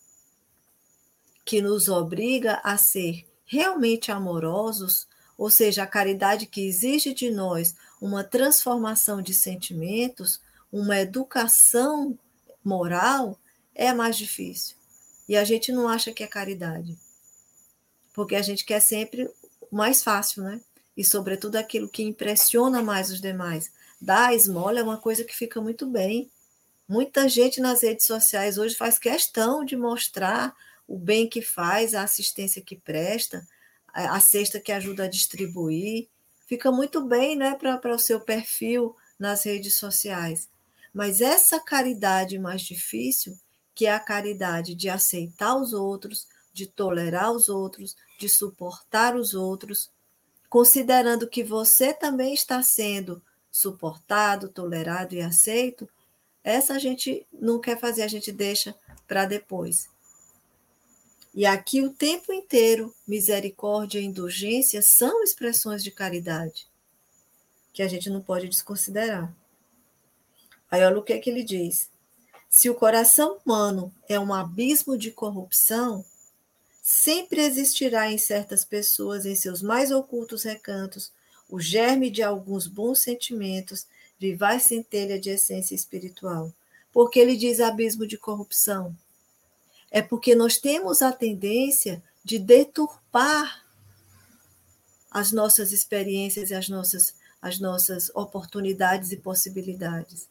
que 1.46 1.62
nos 1.62 1.88
obriga 1.88 2.60
a 2.62 2.76
ser 2.76 3.26
realmente 3.46 4.12
amorosos, 4.12 5.08
ou 5.38 5.48
seja, 5.48 5.84
a 5.84 5.86
caridade 5.86 6.44
que 6.44 6.60
exige 6.60 7.14
de 7.14 7.30
nós 7.30 7.74
uma 8.02 8.24
transformação 8.24 9.22
de 9.22 9.32
sentimentos, 9.32 10.40
uma 10.72 10.98
educação 10.98 12.18
moral, 12.64 13.38
é 13.76 13.92
mais 13.92 14.16
difícil. 14.16 14.76
E 15.28 15.36
a 15.36 15.44
gente 15.44 15.70
não 15.70 15.88
acha 15.88 16.12
que 16.12 16.24
é 16.24 16.26
caridade. 16.26 16.98
Porque 18.12 18.34
a 18.34 18.42
gente 18.42 18.64
quer 18.64 18.80
sempre 18.80 19.30
o 19.70 19.76
mais 19.76 20.02
fácil, 20.02 20.42
né? 20.42 20.60
E, 20.96 21.04
sobretudo, 21.04 21.54
aquilo 21.54 21.88
que 21.88 22.02
impressiona 22.02 22.82
mais 22.82 23.08
os 23.12 23.20
demais. 23.20 23.70
Dar 24.00 24.34
esmola 24.34 24.80
é 24.80 24.82
uma 24.82 24.98
coisa 24.98 25.22
que 25.22 25.34
fica 25.34 25.60
muito 25.60 25.86
bem. 25.86 26.28
Muita 26.88 27.28
gente 27.28 27.60
nas 27.60 27.84
redes 27.84 28.04
sociais 28.04 28.58
hoje 28.58 28.74
faz 28.74 28.98
questão 28.98 29.64
de 29.64 29.76
mostrar 29.76 30.52
o 30.88 30.98
bem 30.98 31.28
que 31.28 31.40
faz, 31.40 31.94
a 31.94 32.02
assistência 32.02 32.60
que 32.60 32.74
presta, 32.74 33.46
a 33.94 34.18
cesta 34.18 34.58
que 34.58 34.72
ajuda 34.72 35.04
a 35.04 35.08
distribuir 35.08 36.08
fica 36.52 36.70
muito 36.70 37.00
bem 37.00 37.34
né, 37.34 37.54
para 37.54 37.94
o 37.94 37.98
seu 37.98 38.20
perfil 38.20 38.94
nas 39.18 39.46
redes 39.46 39.76
sociais. 39.76 40.50
Mas 40.92 41.22
essa 41.22 41.58
caridade 41.58 42.38
mais 42.38 42.60
difícil, 42.60 43.38
que 43.74 43.86
é 43.86 43.94
a 43.94 43.98
caridade 43.98 44.74
de 44.74 44.90
aceitar 44.90 45.56
os 45.56 45.72
outros, 45.72 46.26
de 46.52 46.66
tolerar 46.66 47.32
os 47.32 47.48
outros, 47.48 47.96
de 48.20 48.28
suportar 48.28 49.16
os 49.16 49.32
outros, 49.32 49.90
considerando 50.50 51.26
que 51.26 51.42
você 51.42 51.94
também 51.94 52.34
está 52.34 52.62
sendo 52.62 53.22
suportado, 53.50 54.50
tolerado 54.50 55.14
e 55.14 55.22
aceito, 55.22 55.88
essa 56.44 56.74
a 56.74 56.78
gente 56.78 57.26
não 57.32 57.58
quer 57.58 57.80
fazer, 57.80 58.02
a 58.02 58.08
gente 58.08 58.30
deixa 58.30 58.74
para 59.08 59.24
depois. 59.24 59.88
E 61.34 61.46
aqui 61.46 61.80
o 61.80 61.90
tempo 61.90 62.32
inteiro, 62.32 62.94
misericórdia 63.06 63.98
e 63.98 64.04
indulgência 64.04 64.82
são 64.82 65.22
expressões 65.22 65.82
de 65.82 65.90
caridade 65.90 66.70
que 67.72 67.82
a 67.82 67.88
gente 67.88 68.10
não 68.10 68.20
pode 68.20 68.48
desconsiderar. 68.48 69.34
Aí 70.70 70.84
olha 70.84 70.98
o 70.98 71.02
que, 71.02 71.12
é 71.12 71.18
que 71.18 71.30
ele 71.30 71.42
diz. 71.42 71.90
Se 72.48 72.68
o 72.68 72.74
coração 72.74 73.38
humano 73.44 73.92
é 74.08 74.20
um 74.20 74.32
abismo 74.32 74.96
de 74.96 75.10
corrupção, 75.10 76.04
sempre 76.82 77.40
existirá 77.40 78.12
em 78.12 78.18
certas 78.18 78.64
pessoas, 78.64 79.24
em 79.24 79.34
seus 79.34 79.62
mais 79.62 79.90
ocultos 79.90 80.42
recantos, 80.42 81.10
o 81.48 81.58
germe 81.58 82.10
de 82.10 82.22
alguns 82.22 82.66
bons 82.66 83.00
sentimentos, 83.00 83.86
vivaz 84.18 84.64
centelha 84.64 85.18
de 85.18 85.30
essência 85.30 85.74
espiritual. 85.74 86.52
Porque 86.92 87.18
ele 87.18 87.36
diz 87.36 87.58
abismo 87.58 88.06
de 88.06 88.18
corrupção? 88.18 88.94
É 89.92 90.00
porque 90.00 90.34
nós 90.34 90.56
temos 90.56 91.02
a 91.02 91.12
tendência 91.12 92.02
de 92.24 92.38
deturpar 92.38 93.62
as 95.10 95.30
nossas 95.30 95.70
experiências 95.70 96.50
e 96.50 96.54
as 96.54 96.70
nossas, 96.70 97.14
as 97.42 97.60
nossas 97.60 98.10
oportunidades 98.14 99.12
e 99.12 99.18
possibilidades. 99.18 100.26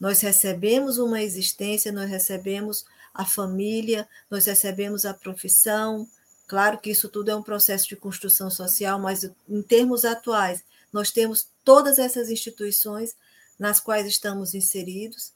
Nós 0.00 0.20
recebemos 0.20 0.96
uma 0.96 1.20
existência, 1.20 1.92
nós 1.92 2.08
recebemos 2.08 2.86
a 3.12 3.26
família, 3.26 4.08
nós 4.30 4.46
recebemos 4.46 5.04
a 5.04 5.12
profissão. 5.12 6.08
Claro 6.46 6.78
que 6.78 6.90
isso 6.90 7.10
tudo 7.10 7.30
é 7.30 7.36
um 7.36 7.42
processo 7.42 7.86
de 7.88 7.96
construção 7.96 8.50
social, 8.50 8.98
mas 8.98 9.30
em 9.46 9.60
termos 9.60 10.06
atuais, 10.06 10.64
nós 10.90 11.10
temos 11.10 11.46
todas 11.62 11.98
essas 11.98 12.30
instituições 12.30 13.14
nas 13.58 13.80
quais 13.80 14.06
estamos 14.06 14.54
inseridos, 14.54 15.34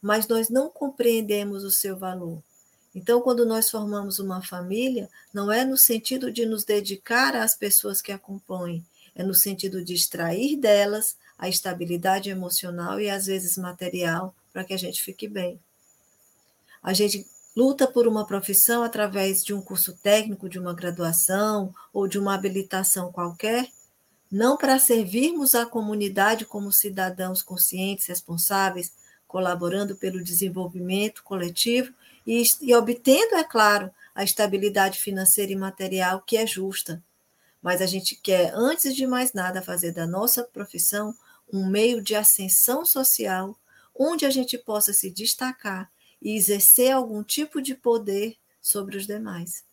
mas 0.00 0.26
nós 0.26 0.48
não 0.48 0.70
compreendemos 0.70 1.64
o 1.64 1.70
seu 1.70 1.98
valor. 1.98 2.42
Então, 2.94 3.20
quando 3.20 3.44
nós 3.44 3.68
formamos 3.70 4.18
uma 4.18 4.40
família, 4.40 5.10
não 5.32 5.50
é 5.50 5.64
no 5.64 5.76
sentido 5.76 6.30
de 6.30 6.46
nos 6.46 6.64
dedicar 6.64 7.34
às 7.34 7.56
pessoas 7.56 8.00
que 8.00 8.12
a 8.12 8.18
compõem, 8.18 8.84
é 9.14 9.22
no 9.24 9.34
sentido 9.34 9.84
de 9.84 9.94
extrair 9.94 10.56
delas 10.56 11.16
a 11.36 11.48
estabilidade 11.48 12.30
emocional 12.30 13.00
e 13.00 13.10
às 13.10 13.26
vezes 13.26 13.56
material 13.56 14.34
para 14.52 14.64
que 14.64 14.72
a 14.72 14.78
gente 14.78 15.02
fique 15.02 15.26
bem. 15.26 15.58
A 16.82 16.92
gente 16.92 17.26
luta 17.56 17.86
por 17.86 18.06
uma 18.06 18.26
profissão 18.26 18.82
através 18.82 19.44
de 19.44 19.52
um 19.52 19.60
curso 19.60 19.92
técnico, 19.94 20.48
de 20.48 20.58
uma 20.58 20.72
graduação 20.72 21.74
ou 21.92 22.06
de 22.06 22.18
uma 22.18 22.34
habilitação 22.34 23.10
qualquer, 23.10 23.68
não 24.30 24.56
para 24.56 24.78
servirmos 24.78 25.54
à 25.54 25.66
comunidade 25.66 26.44
como 26.44 26.72
cidadãos 26.72 27.42
conscientes, 27.42 28.06
responsáveis, 28.06 28.92
colaborando 29.26 29.96
pelo 29.96 30.22
desenvolvimento 30.22 31.22
coletivo 31.22 31.92
e, 32.26 32.42
e 32.60 32.74
obtendo, 32.74 33.34
é 33.34 33.44
claro, 33.44 33.90
a 34.14 34.24
estabilidade 34.24 34.98
financeira 34.98 35.52
e 35.52 35.56
material 35.56 36.22
que 36.22 36.36
é 36.36 36.46
justa. 36.46 37.02
Mas 37.60 37.80
a 37.80 37.86
gente 37.86 38.14
quer, 38.16 38.52
antes 38.54 38.94
de 38.94 39.06
mais 39.06 39.32
nada, 39.32 39.62
fazer 39.62 39.92
da 39.92 40.06
nossa 40.06 40.44
profissão 40.44 41.14
um 41.52 41.66
meio 41.66 42.02
de 42.02 42.14
ascensão 42.14 42.84
social, 42.84 43.58
onde 43.94 44.24
a 44.24 44.30
gente 44.30 44.56
possa 44.56 44.92
se 44.92 45.10
destacar 45.10 45.90
e 46.20 46.36
exercer 46.36 46.92
algum 46.92 47.22
tipo 47.22 47.60
de 47.60 47.74
poder 47.74 48.36
sobre 48.60 48.96
os 48.96 49.06
demais. 49.06 49.64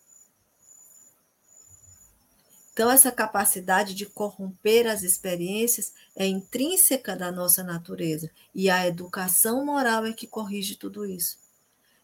Então, 2.73 2.89
essa 2.89 3.11
capacidade 3.11 3.93
de 3.93 4.05
corromper 4.05 4.87
as 4.87 5.03
experiências 5.03 5.93
é 6.15 6.25
intrínseca 6.25 7.15
da 7.15 7.31
nossa 7.31 7.63
natureza, 7.63 8.31
e 8.55 8.69
a 8.69 8.87
educação 8.87 9.65
moral 9.65 10.05
é 10.05 10.13
que 10.13 10.25
corrige 10.25 10.75
tudo 10.77 11.05
isso 11.05 11.40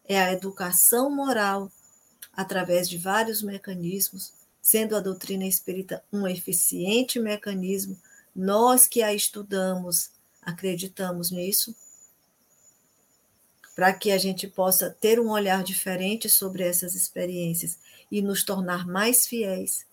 é 0.08 0.20
a 0.20 0.32
educação 0.32 1.10
moral 1.14 1.72
através 2.34 2.88
de 2.88 2.98
vários 2.98 3.42
mecanismos, 3.42 4.34
sendo 4.62 4.96
a 4.96 5.00
doutrina 5.00 5.46
espírita 5.46 6.04
um 6.12 6.28
eficiente 6.28 7.20
mecanismo, 7.20 8.00
nós 8.36 8.88
que 8.88 9.02
a 9.02 9.14
estudamos 9.14 10.12
acreditamos 10.42 11.32
nisso, 11.32 11.76
para 13.76 13.94
que 13.94 14.12
a 14.12 14.18
gente 14.18 14.48
possa 14.48 14.90
ter 14.90 15.20
um 15.20 15.30
olhar 15.30 15.64
diferente 15.64 16.30
sobre 16.30 16.64
essas 16.64 16.96
experiências 16.96 17.78
e 18.12 18.22
nos 18.22 18.44
tornar 18.44 18.88
mais 18.88 19.28
fiéis, 19.28 19.86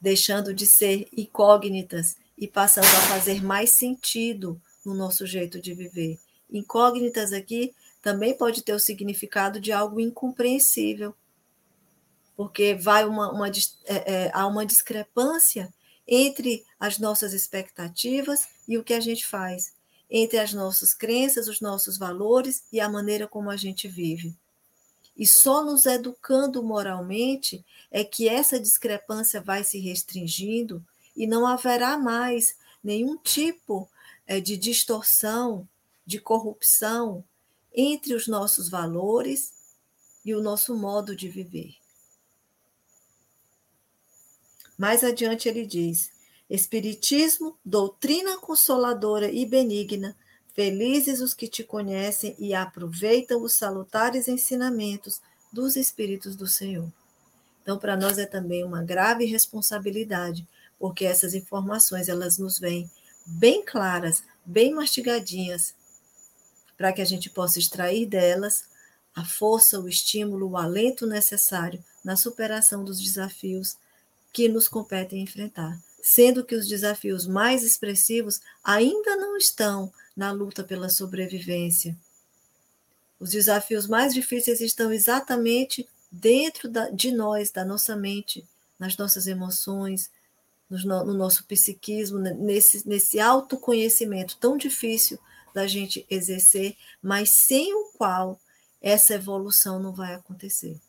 deixando 0.00 0.54
de 0.54 0.66
ser 0.66 1.08
incógnitas 1.12 2.16
e 2.36 2.48
passando 2.48 2.86
a 2.86 3.08
fazer 3.08 3.42
mais 3.42 3.70
sentido 3.70 4.60
no 4.84 4.94
nosso 4.94 5.26
jeito 5.26 5.60
de 5.60 5.74
viver. 5.74 6.18
Incógnitas 6.50 7.32
aqui 7.32 7.74
também 8.00 8.36
pode 8.36 8.62
ter 8.62 8.72
o 8.72 8.80
significado 8.80 9.60
de 9.60 9.72
algo 9.72 10.00
incompreensível, 10.00 11.14
porque 12.36 12.74
vai 12.74 13.04
uma, 13.04 13.32
uma, 13.32 13.48
é, 13.48 13.52
é, 13.86 14.30
há 14.32 14.46
uma 14.46 14.64
discrepância 14.64 15.72
entre 16.06 16.64
as 16.78 16.98
nossas 16.98 17.32
expectativas 17.32 18.46
e 18.66 18.78
o 18.78 18.84
que 18.84 18.94
a 18.94 19.00
gente 19.00 19.26
faz, 19.26 19.74
entre 20.10 20.38
as 20.38 20.52
nossas 20.52 20.94
crenças, 20.94 21.48
os 21.48 21.60
nossos 21.60 21.98
valores 21.98 22.62
e 22.72 22.80
a 22.80 22.88
maneira 22.88 23.26
como 23.26 23.50
a 23.50 23.56
gente 23.56 23.88
vive. 23.88 24.34
E 25.16 25.26
só 25.26 25.64
nos 25.64 25.84
educando 25.84 26.62
moralmente 26.62 27.64
é 27.90 28.04
que 28.04 28.28
essa 28.28 28.60
discrepância 28.60 29.40
vai 29.40 29.64
se 29.64 29.78
restringindo 29.80 30.84
e 31.16 31.26
não 31.26 31.44
haverá 31.44 31.98
mais 31.98 32.56
nenhum 32.82 33.16
tipo 33.16 33.88
é, 34.26 34.40
de 34.40 34.56
distorção, 34.56 35.68
de 36.06 36.20
corrupção, 36.20 37.24
entre 37.74 38.14
os 38.14 38.26
nossos 38.26 38.68
valores 38.68 39.52
e 40.24 40.34
o 40.34 40.42
nosso 40.42 40.76
modo 40.76 41.14
de 41.14 41.28
viver. 41.28 41.74
Mais 44.76 45.02
adiante 45.02 45.48
ele 45.48 45.66
diz: 45.66 46.10
Espiritismo, 46.48 47.58
doutrina 47.64 48.38
consoladora 48.38 49.30
e 49.30 49.44
benigna, 49.44 50.16
felizes 50.54 51.20
os 51.20 51.34
que 51.34 51.48
te 51.48 51.64
conhecem 51.64 52.34
e 52.38 52.54
aproveitam 52.54 53.42
os 53.42 53.54
salutares 53.54 54.28
ensinamentos 54.28 55.20
dos 55.52 55.76
Espíritos 55.76 56.36
do 56.36 56.46
Senhor. 56.46 56.90
Então, 57.62 57.78
para 57.78 57.96
nós 57.96 58.18
é 58.18 58.26
também 58.26 58.64
uma 58.64 58.82
grave 58.82 59.24
responsabilidade, 59.24 60.46
porque 60.78 61.04
essas 61.04 61.34
informações 61.34 62.08
elas 62.08 62.38
nos 62.38 62.58
vêm 62.58 62.90
bem 63.26 63.62
claras, 63.64 64.22
bem 64.44 64.72
mastigadinhas, 64.72 65.74
para 66.78 66.92
que 66.92 67.02
a 67.02 67.04
gente 67.04 67.28
possa 67.28 67.58
extrair 67.58 68.06
delas 68.06 68.64
a 69.14 69.24
força, 69.24 69.80
o 69.80 69.88
estímulo, 69.88 70.48
o 70.48 70.56
alento 70.56 71.04
necessário 71.04 71.84
na 72.04 72.16
superação 72.16 72.84
dos 72.84 73.00
desafios 73.00 73.76
que 74.32 74.48
nos 74.48 74.68
competem 74.68 75.20
enfrentar, 75.20 75.76
sendo 76.00 76.44
que 76.44 76.54
os 76.54 76.68
desafios 76.68 77.26
mais 77.26 77.64
expressivos 77.64 78.40
ainda 78.62 79.16
não 79.16 79.36
estão 79.36 79.92
na 80.16 80.30
luta 80.30 80.62
pela 80.62 80.88
sobrevivência. 80.88 81.96
Os 83.18 83.30
desafios 83.30 83.88
mais 83.88 84.14
difíceis 84.14 84.60
estão 84.60 84.92
exatamente 84.92 85.88
dentro 86.12 86.68
da, 86.68 86.88
de 86.90 87.10
nós, 87.10 87.50
da 87.50 87.64
nossa 87.64 87.96
mente, 87.96 88.46
nas 88.78 88.96
nossas 88.96 89.26
emoções, 89.26 90.10
no, 90.70 91.04
no 91.04 91.14
nosso 91.14 91.44
psiquismo, 91.44 92.18
nesse, 92.20 92.86
nesse 92.86 93.18
autoconhecimento 93.18 94.36
tão 94.36 94.56
difícil 94.56 95.18
da 95.54 95.66
gente 95.66 96.06
exercer, 96.10 96.76
mas 97.02 97.30
sem 97.46 97.74
o 97.74 97.92
qual 97.96 98.40
essa 98.80 99.14
evolução 99.14 99.80
não 99.80 99.92
vai 99.92 100.14
acontecer. 100.14 100.80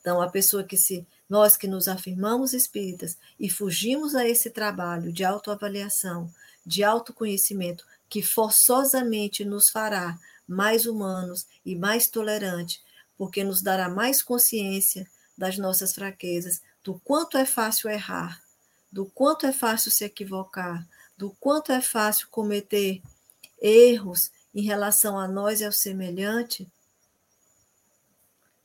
Então, 0.00 0.20
a 0.20 0.28
pessoa 0.28 0.64
que 0.64 0.76
se 0.76 1.06
nós 1.28 1.56
que 1.56 1.68
nos 1.68 1.88
afirmamos 1.88 2.54
espíritas 2.54 3.18
e 3.38 3.50
fugimos 3.50 4.14
a 4.14 4.26
esse 4.26 4.50
trabalho 4.50 5.12
de 5.12 5.24
autoavaliação, 5.24 6.32
de 6.64 6.82
autoconhecimento, 6.82 7.84
que 8.08 8.22
forçosamente 8.22 9.44
nos 9.44 9.68
fará 9.68 10.18
mais 10.46 10.86
humanos 10.86 11.46
e 11.64 11.76
mais 11.76 12.08
tolerantes, 12.08 12.82
porque 13.16 13.44
nos 13.44 13.60
dará 13.60 13.88
mais 13.88 14.22
consciência 14.22 15.06
das 15.36 15.58
nossas 15.58 15.94
fraquezas, 15.94 16.62
do 16.82 16.98
quanto 17.00 17.36
é 17.36 17.44
fácil 17.44 17.90
errar, 17.90 18.40
do 18.90 19.04
quanto 19.04 19.44
é 19.44 19.52
fácil 19.52 19.90
se 19.90 20.04
equivocar, 20.04 20.86
do 21.18 21.30
quanto 21.38 21.70
é 21.70 21.82
fácil 21.82 22.28
cometer 22.30 23.02
erros 23.60 24.30
em 24.54 24.62
relação 24.62 25.18
a 25.18 25.28
nós 25.28 25.60
e 25.60 25.64
ao 25.64 25.72
semelhante, 25.72 26.66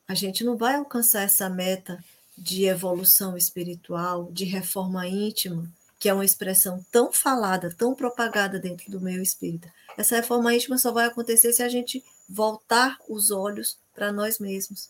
a 0.07 0.13
gente 0.13 0.43
não 0.43 0.57
vai 0.57 0.75
alcançar 0.75 1.21
essa 1.21 1.49
meta 1.49 2.03
de 2.37 2.65
evolução 2.65 3.37
espiritual, 3.37 4.29
de 4.31 4.45
reforma 4.45 5.07
íntima, 5.07 5.71
que 5.99 6.09
é 6.09 6.13
uma 6.13 6.25
expressão 6.25 6.85
tão 6.91 7.13
falada, 7.13 7.73
tão 7.73 7.95
propagada 7.95 8.59
dentro 8.59 8.91
do 8.91 8.99
meio 8.99 9.21
espírita. 9.21 9.71
Essa 9.97 10.17
reforma 10.17 10.53
íntima 10.53 10.77
só 10.77 10.91
vai 10.91 11.05
acontecer 11.05 11.53
se 11.53 11.63
a 11.63 11.69
gente 11.69 12.03
voltar 12.27 12.97
os 13.07 13.31
olhos 13.31 13.77
para 13.93 14.11
nós 14.11 14.39
mesmos. 14.39 14.89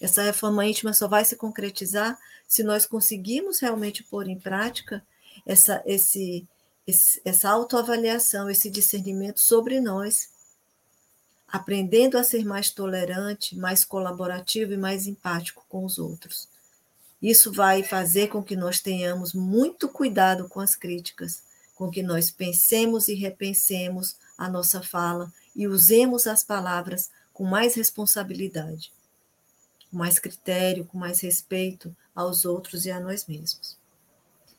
Essa 0.00 0.22
reforma 0.22 0.66
íntima 0.66 0.92
só 0.92 1.06
vai 1.06 1.24
se 1.24 1.36
concretizar 1.36 2.18
se 2.46 2.62
nós 2.62 2.84
conseguirmos 2.84 3.60
realmente 3.60 4.02
pôr 4.02 4.28
em 4.28 4.38
prática 4.38 5.02
essa, 5.46 5.82
esse, 5.86 6.46
esse, 6.86 7.20
essa 7.24 7.48
autoavaliação, 7.50 8.50
esse 8.50 8.70
discernimento 8.70 9.40
sobre 9.40 9.80
nós, 9.80 10.30
aprendendo 11.46 12.16
a 12.16 12.24
ser 12.24 12.44
mais 12.44 12.70
tolerante, 12.70 13.56
mais 13.56 13.84
colaborativo 13.84 14.72
e 14.72 14.76
mais 14.76 15.06
empático 15.06 15.64
com 15.68 15.84
os 15.84 15.98
outros. 15.98 16.48
Isso 17.20 17.52
vai 17.52 17.82
fazer 17.82 18.28
com 18.28 18.42
que 18.42 18.56
nós 18.56 18.80
tenhamos 18.80 19.34
muito 19.34 19.88
cuidado 19.88 20.48
com 20.48 20.60
as 20.60 20.74
críticas, 20.74 21.42
com 21.74 21.90
que 21.90 22.02
nós 22.02 22.30
pensemos 22.30 23.08
e 23.08 23.14
repensemos 23.14 24.16
a 24.38 24.48
nossa 24.48 24.82
fala 24.82 25.32
e 25.54 25.66
usemos 25.66 26.26
as 26.26 26.42
palavras 26.42 27.10
com 27.32 27.44
mais 27.44 27.74
responsabilidade, 27.74 28.92
com 29.90 29.98
mais 29.98 30.18
critério, 30.18 30.84
com 30.84 30.96
mais 30.96 31.20
respeito 31.20 31.94
aos 32.14 32.44
outros 32.44 32.86
e 32.86 32.90
a 32.90 33.00
nós 33.00 33.26
mesmos. 33.26 33.76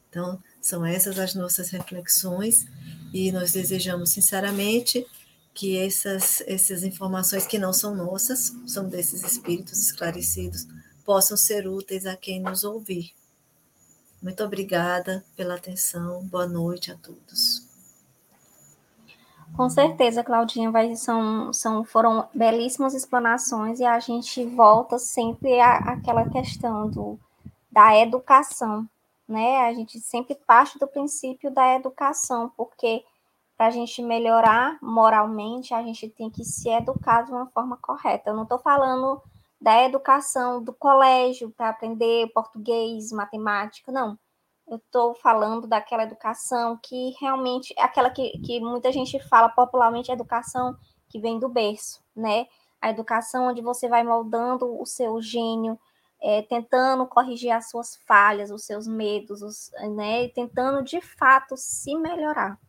Então, 0.10 0.42
são 0.62 0.86
essas 0.86 1.18
as 1.20 1.34
nossas 1.34 1.70
reflexões 1.70 2.66
e 3.14 3.32
nós 3.32 3.52
desejamos 3.52 4.12
sinceramente 4.12 5.06
que 5.54 5.78
essas, 5.78 6.42
essas 6.48 6.84
informações 6.84 7.46
que 7.46 7.60
não 7.60 7.74
são 7.74 7.94
nossas, 7.96 8.56
são 8.66 8.88
desses 8.88 9.24
espíritos 9.24 9.82
esclarecidos, 9.82 10.68
possam 11.04 11.36
ser 11.36 11.68
úteis 11.68 12.06
a 12.06 12.16
quem 12.16 12.40
nos 12.40 12.64
ouvir. 12.64 13.12
Muito 14.22 14.44
obrigada 14.44 15.26
pela 15.36 15.56
atenção. 15.56 16.24
Boa 16.26 16.48
noite 16.48 16.92
a 16.92 16.96
todos. 16.96 17.68
Com 19.56 19.70
certeza, 19.70 20.24
Claudinha, 20.24 20.72
vai, 20.72 20.96
são, 20.96 21.52
são, 21.52 21.84
foram 21.84 22.30
belíssimas 22.34 22.94
explanações 22.94 23.80
e 23.80 23.84
a 23.84 24.00
gente 24.00 24.46
volta 24.46 24.98
sempre 24.98 25.60
à, 25.60 25.76
àquela 25.78 26.30
questão 26.30 26.90
do, 26.90 27.20
da 27.70 27.98
educação, 27.98 28.88
né? 29.32 29.60
A 29.60 29.74
gente 29.74 30.00
sempre 30.00 30.36
parte 30.36 30.78
do 30.78 30.88
princípio 30.88 31.52
da 31.52 31.76
educação, 31.76 32.52
porque 32.58 33.04
para 33.58 33.68
a 33.68 33.72
gente 33.72 34.02
melhorar 34.02 34.78
moralmente, 34.82 35.74
a 35.74 35.82
gente 35.84 36.10
tem 36.10 36.30
que 36.30 36.44
se 36.44 36.70
educar 36.70 37.24
de 37.24 37.32
uma 37.32 37.48
forma 37.48 37.78
correta. 37.78 38.30
Eu 38.30 38.36
não 38.36 38.44
estou 38.44 38.60
falando 38.60 39.22
da 39.60 39.84
educação 39.84 40.64
do 40.64 40.74
colégio 40.74 41.52
para 41.52 41.70
aprender 41.70 42.32
português, 42.34 43.12
matemática, 43.12 43.92
não 43.92 44.18
eu 44.72 44.78
estou 44.78 45.14
falando 45.14 45.68
daquela 45.68 46.04
educação 46.04 46.80
que 46.82 47.14
realmente 47.20 47.74
é 47.78 47.84
aquela 47.84 48.10
que, 48.10 48.40
que 48.40 48.62
muita 48.62 48.90
gente 48.90 49.20
fala 49.28 49.50
popularmente, 49.50 50.12
educação 50.12 50.78
que 51.10 51.20
vem 51.20 51.38
do 51.38 51.50
berço, 51.50 52.02
né? 52.16 52.48
A 52.80 52.90
educação 52.90 53.50
onde 53.50 53.62
você 53.62 53.90
vai 53.90 54.02
moldando 54.02 54.82
o 54.82 54.86
seu 54.86 55.22
gênio, 55.22 55.78
é, 56.22 56.44
tentando 56.44 57.08
corrigir 57.08 57.52
as 57.52 57.70
suas 57.70 57.96
falhas, 58.08 58.52
os 58.52 58.64
seus 58.64 58.88
medos, 58.88 59.42
os, 59.42 59.72
né? 59.96 60.28
Tentando 60.30 60.84
de 60.84 61.02
fato 61.02 61.56
se 61.58 61.96
melhorar. 61.96 62.60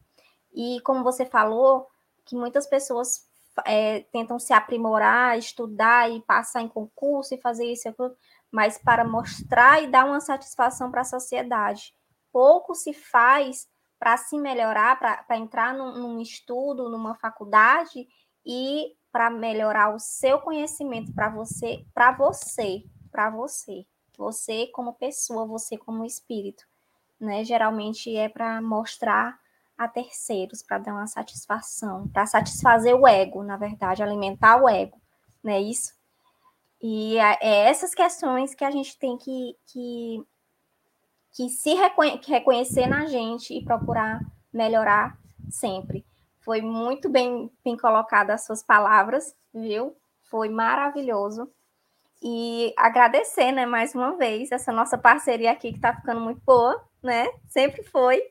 E 0.54 0.80
como 0.82 1.04
você 1.04 1.26
falou, 1.26 1.86
que 2.24 2.34
muitas 2.34 2.66
pessoas 2.66 3.26
é, 3.66 4.00
tentam 4.12 4.38
se 4.38 4.52
aprimorar, 4.52 5.38
estudar 5.38 6.10
e 6.10 6.20
passar 6.22 6.62
em 6.62 6.68
concurso 6.68 7.34
e 7.34 7.40
fazer 7.40 7.70
isso 7.70 7.86
e 7.86 7.90
aquilo, 7.90 8.16
mas 8.50 8.78
para 8.78 9.04
mostrar 9.04 9.82
e 9.82 9.86
dar 9.86 10.06
uma 10.06 10.20
satisfação 10.20 10.90
para 10.90 11.02
a 11.02 11.04
sociedade. 11.04 11.94
Pouco 12.32 12.74
se 12.74 12.94
faz 12.94 13.68
para 13.98 14.16
se 14.16 14.38
melhorar, 14.38 14.98
para 14.98 15.36
entrar 15.36 15.74
num, 15.74 15.98
num 15.98 16.20
estudo, 16.20 16.88
numa 16.88 17.14
faculdade 17.14 18.08
e 18.44 18.94
para 19.12 19.30
melhorar 19.30 19.94
o 19.94 19.98
seu 19.98 20.40
conhecimento 20.40 21.12
para 21.12 21.28
você, 21.28 21.84
para 21.94 22.12
você, 22.12 22.82
para 23.12 23.30
você, 23.30 23.86
você 24.16 24.66
como 24.68 24.94
pessoa, 24.94 25.46
você 25.46 25.76
como 25.76 26.04
espírito, 26.04 26.64
né? 27.20 27.44
Geralmente 27.44 28.16
é 28.16 28.28
para 28.28 28.60
mostrar 28.60 29.38
a 29.78 29.86
terceiros, 29.86 30.62
para 30.62 30.78
dar 30.78 30.92
uma 30.92 31.06
satisfação, 31.06 32.08
para 32.08 32.26
satisfazer 32.26 32.94
o 32.94 33.06
ego, 33.06 33.42
na 33.42 33.56
verdade, 33.56 34.02
alimentar 34.02 34.62
o 34.62 34.68
ego, 34.68 35.00
não 35.44 35.52
é 35.52 35.60
isso? 35.60 35.94
E 36.80 37.16
é 37.18 37.68
essas 37.68 37.94
questões 37.94 38.54
que 38.54 38.64
a 38.64 38.70
gente 38.70 38.98
tem 38.98 39.16
que, 39.16 39.56
que, 39.66 40.26
que 41.32 41.48
se 41.48 41.74
reconhe 41.74 42.20
reconhecer 42.26 42.88
na 42.88 43.06
gente 43.06 43.54
e 43.54 43.64
procurar 43.64 44.20
melhorar 44.52 45.16
sempre. 45.48 46.04
Foi 46.40 46.60
muito 46.60 47.08
bem, 47.08 47.50
bem 47.64 47.76
as 48.30 48.44
suas 48.44 48.62
palavras, 48.62 49.34
viu? 49.54 49.96
Foi 50.24 50.48
maravilhoso. 50.48 51.48
E 52.22 52.72
agradecer, 52.76 53.50
né, 53.50 53.66
mais 53.66 53.94
uma 53.94 54.16
vez, 54.16 54.52
essa 54.52 54.70
nossa 54.70 54.96
parceria 54.96 55.50
aqui 55.50 55.70
que 55.70 55.78
está 55.78 55.92
ficando 55.92 56.20
muito 56.20 56.40
boa, 56.46 56.80
né? 57.02 57.26
Sempre 57.48 57.82
foi 57.82 58.22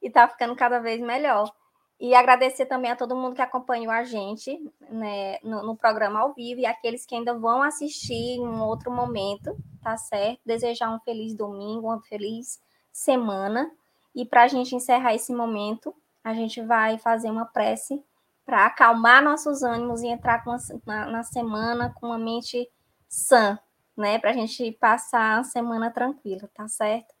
e 0.00 0.06
está 0.06 0.28
ficando 0.28 0.54
cada 0.54 0.78
vez 0.78 1.00
melhor. 1.00 1.50
E 1.98 2.14
agradecer 2.14 2.64
também 2.66 2.92
a 2.92 2.96
todo 2.96 3.16
mundo 3.16 3.34
que 3.34 3.42
acompanhou 3.42 3.92
a 3.92 4.04
gente 4.04 4.58
né, 4.88 5.38
no, 5.42 5.62
no, 5.62 5.76
programa 5.76 6.20
ao 6.20 6.32
vivo 6.32 6.60
e 6.60 6.64
aqueles 6.64 7.04
que 7.04 7.14
ainda 7.14 7.34
vão 7.34 7.62
assistir 7.62 8.38
em 8.38 8.40
um 8.40 8.62
outro 8.62 8.90
momento, 8.90 9.54
tá 9.82 9.96
certo? 9.98 10.40
Desejar 10.46 10.94
um 10.94 11.00
feliz 11.00 11.34
domingo, 11.34 11.88
uma 11.88 12.00
feliz 12.00 12.58
semana. 12.92 13.70
E 14.14 14.24
para 14.24 14.44
a 14.44 14.48
gente 14.48 14.74
encerrar 14.74 15.14
esse 15.14 15.34
momento, 15.34 15.94
a 16.24 16.32
gente 16.32 16.62
vai 16.62 16.98
fazer 16.98 17.30
uma 17.30 17.44
prece 17.44 18.02
para 18.46 18.66
acalmar 18.66 19.22
nossos 19.22 19.62
ânimos 19.62 20.02
e 20.02 20.06
entrar 20.06 20.42
uma, 20.46 20.56
na, 20.86 21.06
na, 21.06 21.22
semana 21.22 21.92
com 21.94 22.06
uma 22.06 22.18
mente 22.18 22.68
sã, 23.10 23.58
né? 23.96 24.18
Para 24.18 24.30
a 24.30 24.32
gente 24.32 24.70
passar 24.72 25.40
a 25.40 25.44
semana 25.44 25.90
tranquila, 25.90 26.48
tá 26.54 26.68
certo? 26.68 27.12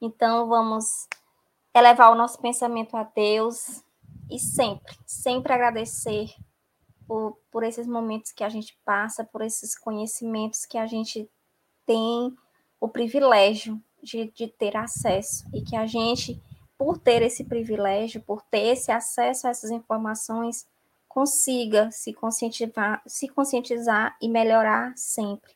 Então 0.00 0.48
vamos 0.48 1.08
elevar 1.74 2.12
o 2.12 2.14
nosso 2.14 2.40
pensamento 2.40 2.96
a 2.96 3.02
Deus 3.02 3.82
e 4.30 4.38
sempre, 4.38 4.96
sempre 5.04 5.52
agradecer 5.52 6.32
por, 7.06 7.38
por 7.50 7.64
esses 7.64 7.86
momentos 7.86 8.30
que 8.32 8.44
a 8.44 8.48
gente 8.48 8.78
passa, 8.84 9.24
por 9.24 9.42
esses 9.42 9.76
conhecimentos 9.76 10.64
que 10.64 10.78
a 10.78 10.86
gente 10.86 11.28
tem 11.84 12.34
o 12.80 12.88
privilégio 12.88 13.82
de, 14.02 14.30
de 14.32 14.48
ter 14.48 14.76
acesso 14.76 15.44
e 15.52 15.62
que 15.62 15.76
a 15.76 15.86
gente, 15.86 16.40
por 16.78 16.98
ter 16.98 17.22
esse 17.22 17.44
privilégio, 17.44 18.22
por 18.22 18.42
ter 18.42 18.68
esse 18.68 18.90
acesso 18.90 19.46
a 19.46 19.50
essas 19.50 19.70
informações, 19.70 20.66
consiga 21.12 21.90
se 21.90 22.14
conscientizar, 22.14 23.02
se 23.06 23.28
conscientizar 23.28 24.16
e 24.20 24.28
melhorar 24.28 24.94
sempre. 24.96 25.52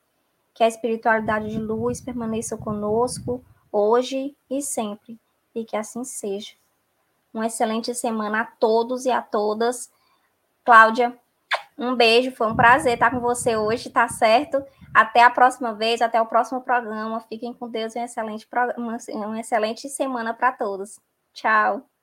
Que 0.52 0.62
a 0.62 0.68
espiritualidade 0.68 1.48
de 1.48 1.58
luz 1.58 1.98
permaneça 1.98 2.58
conosco 2.58 3.42
hoje 3.72 4.36
e 4.50 4.60
sempre, 4.60 5.18
e 5.54 5.64
que 5.64 5.74
assim 5.74 6.04
seja. 6.04 6.52
Uma 7.32 7.46
excelente 7.46 7.94
semana 7.94 8.42
a 8.42 8.44
todos 8.44 9.06
e 9.06 9.10
a 9.10 9.22
todas. 9.22 9.90
Cláudia, 10.62 11.18
um 11.78 11.94
beijo, 11.94 12.32
foi 12.32 12.48
um 12.48 12.56
prazer 12.56 12.94
estar 12.94 13.10
com 13.10 13.20
você 13.20 13.56
hoje, 13.56 13.88
tá 13.88 14.08
certo? 14.08 14.62
Até 14.92 15.22
a 15.22 15.30
próxima 15.30 15.72
vez, 15.72 16.02
até 16.02 16.20
o 16.20 16.26
próximo 16.26 16.60
programa. 16.60 17.20
Fiquem 17.20 17.54
com 17.54 17.68
Deus 17.68 17.94
e 17.94 17.98
uma 17.98 18.04
excelente, 18.04 18.48
uma 19.08 19.40
excelente 19.40 19.88
semana 19.88 20.34
para 20.34 20.52
todos. 20.52 20.98
Tchau. 21.32 21.95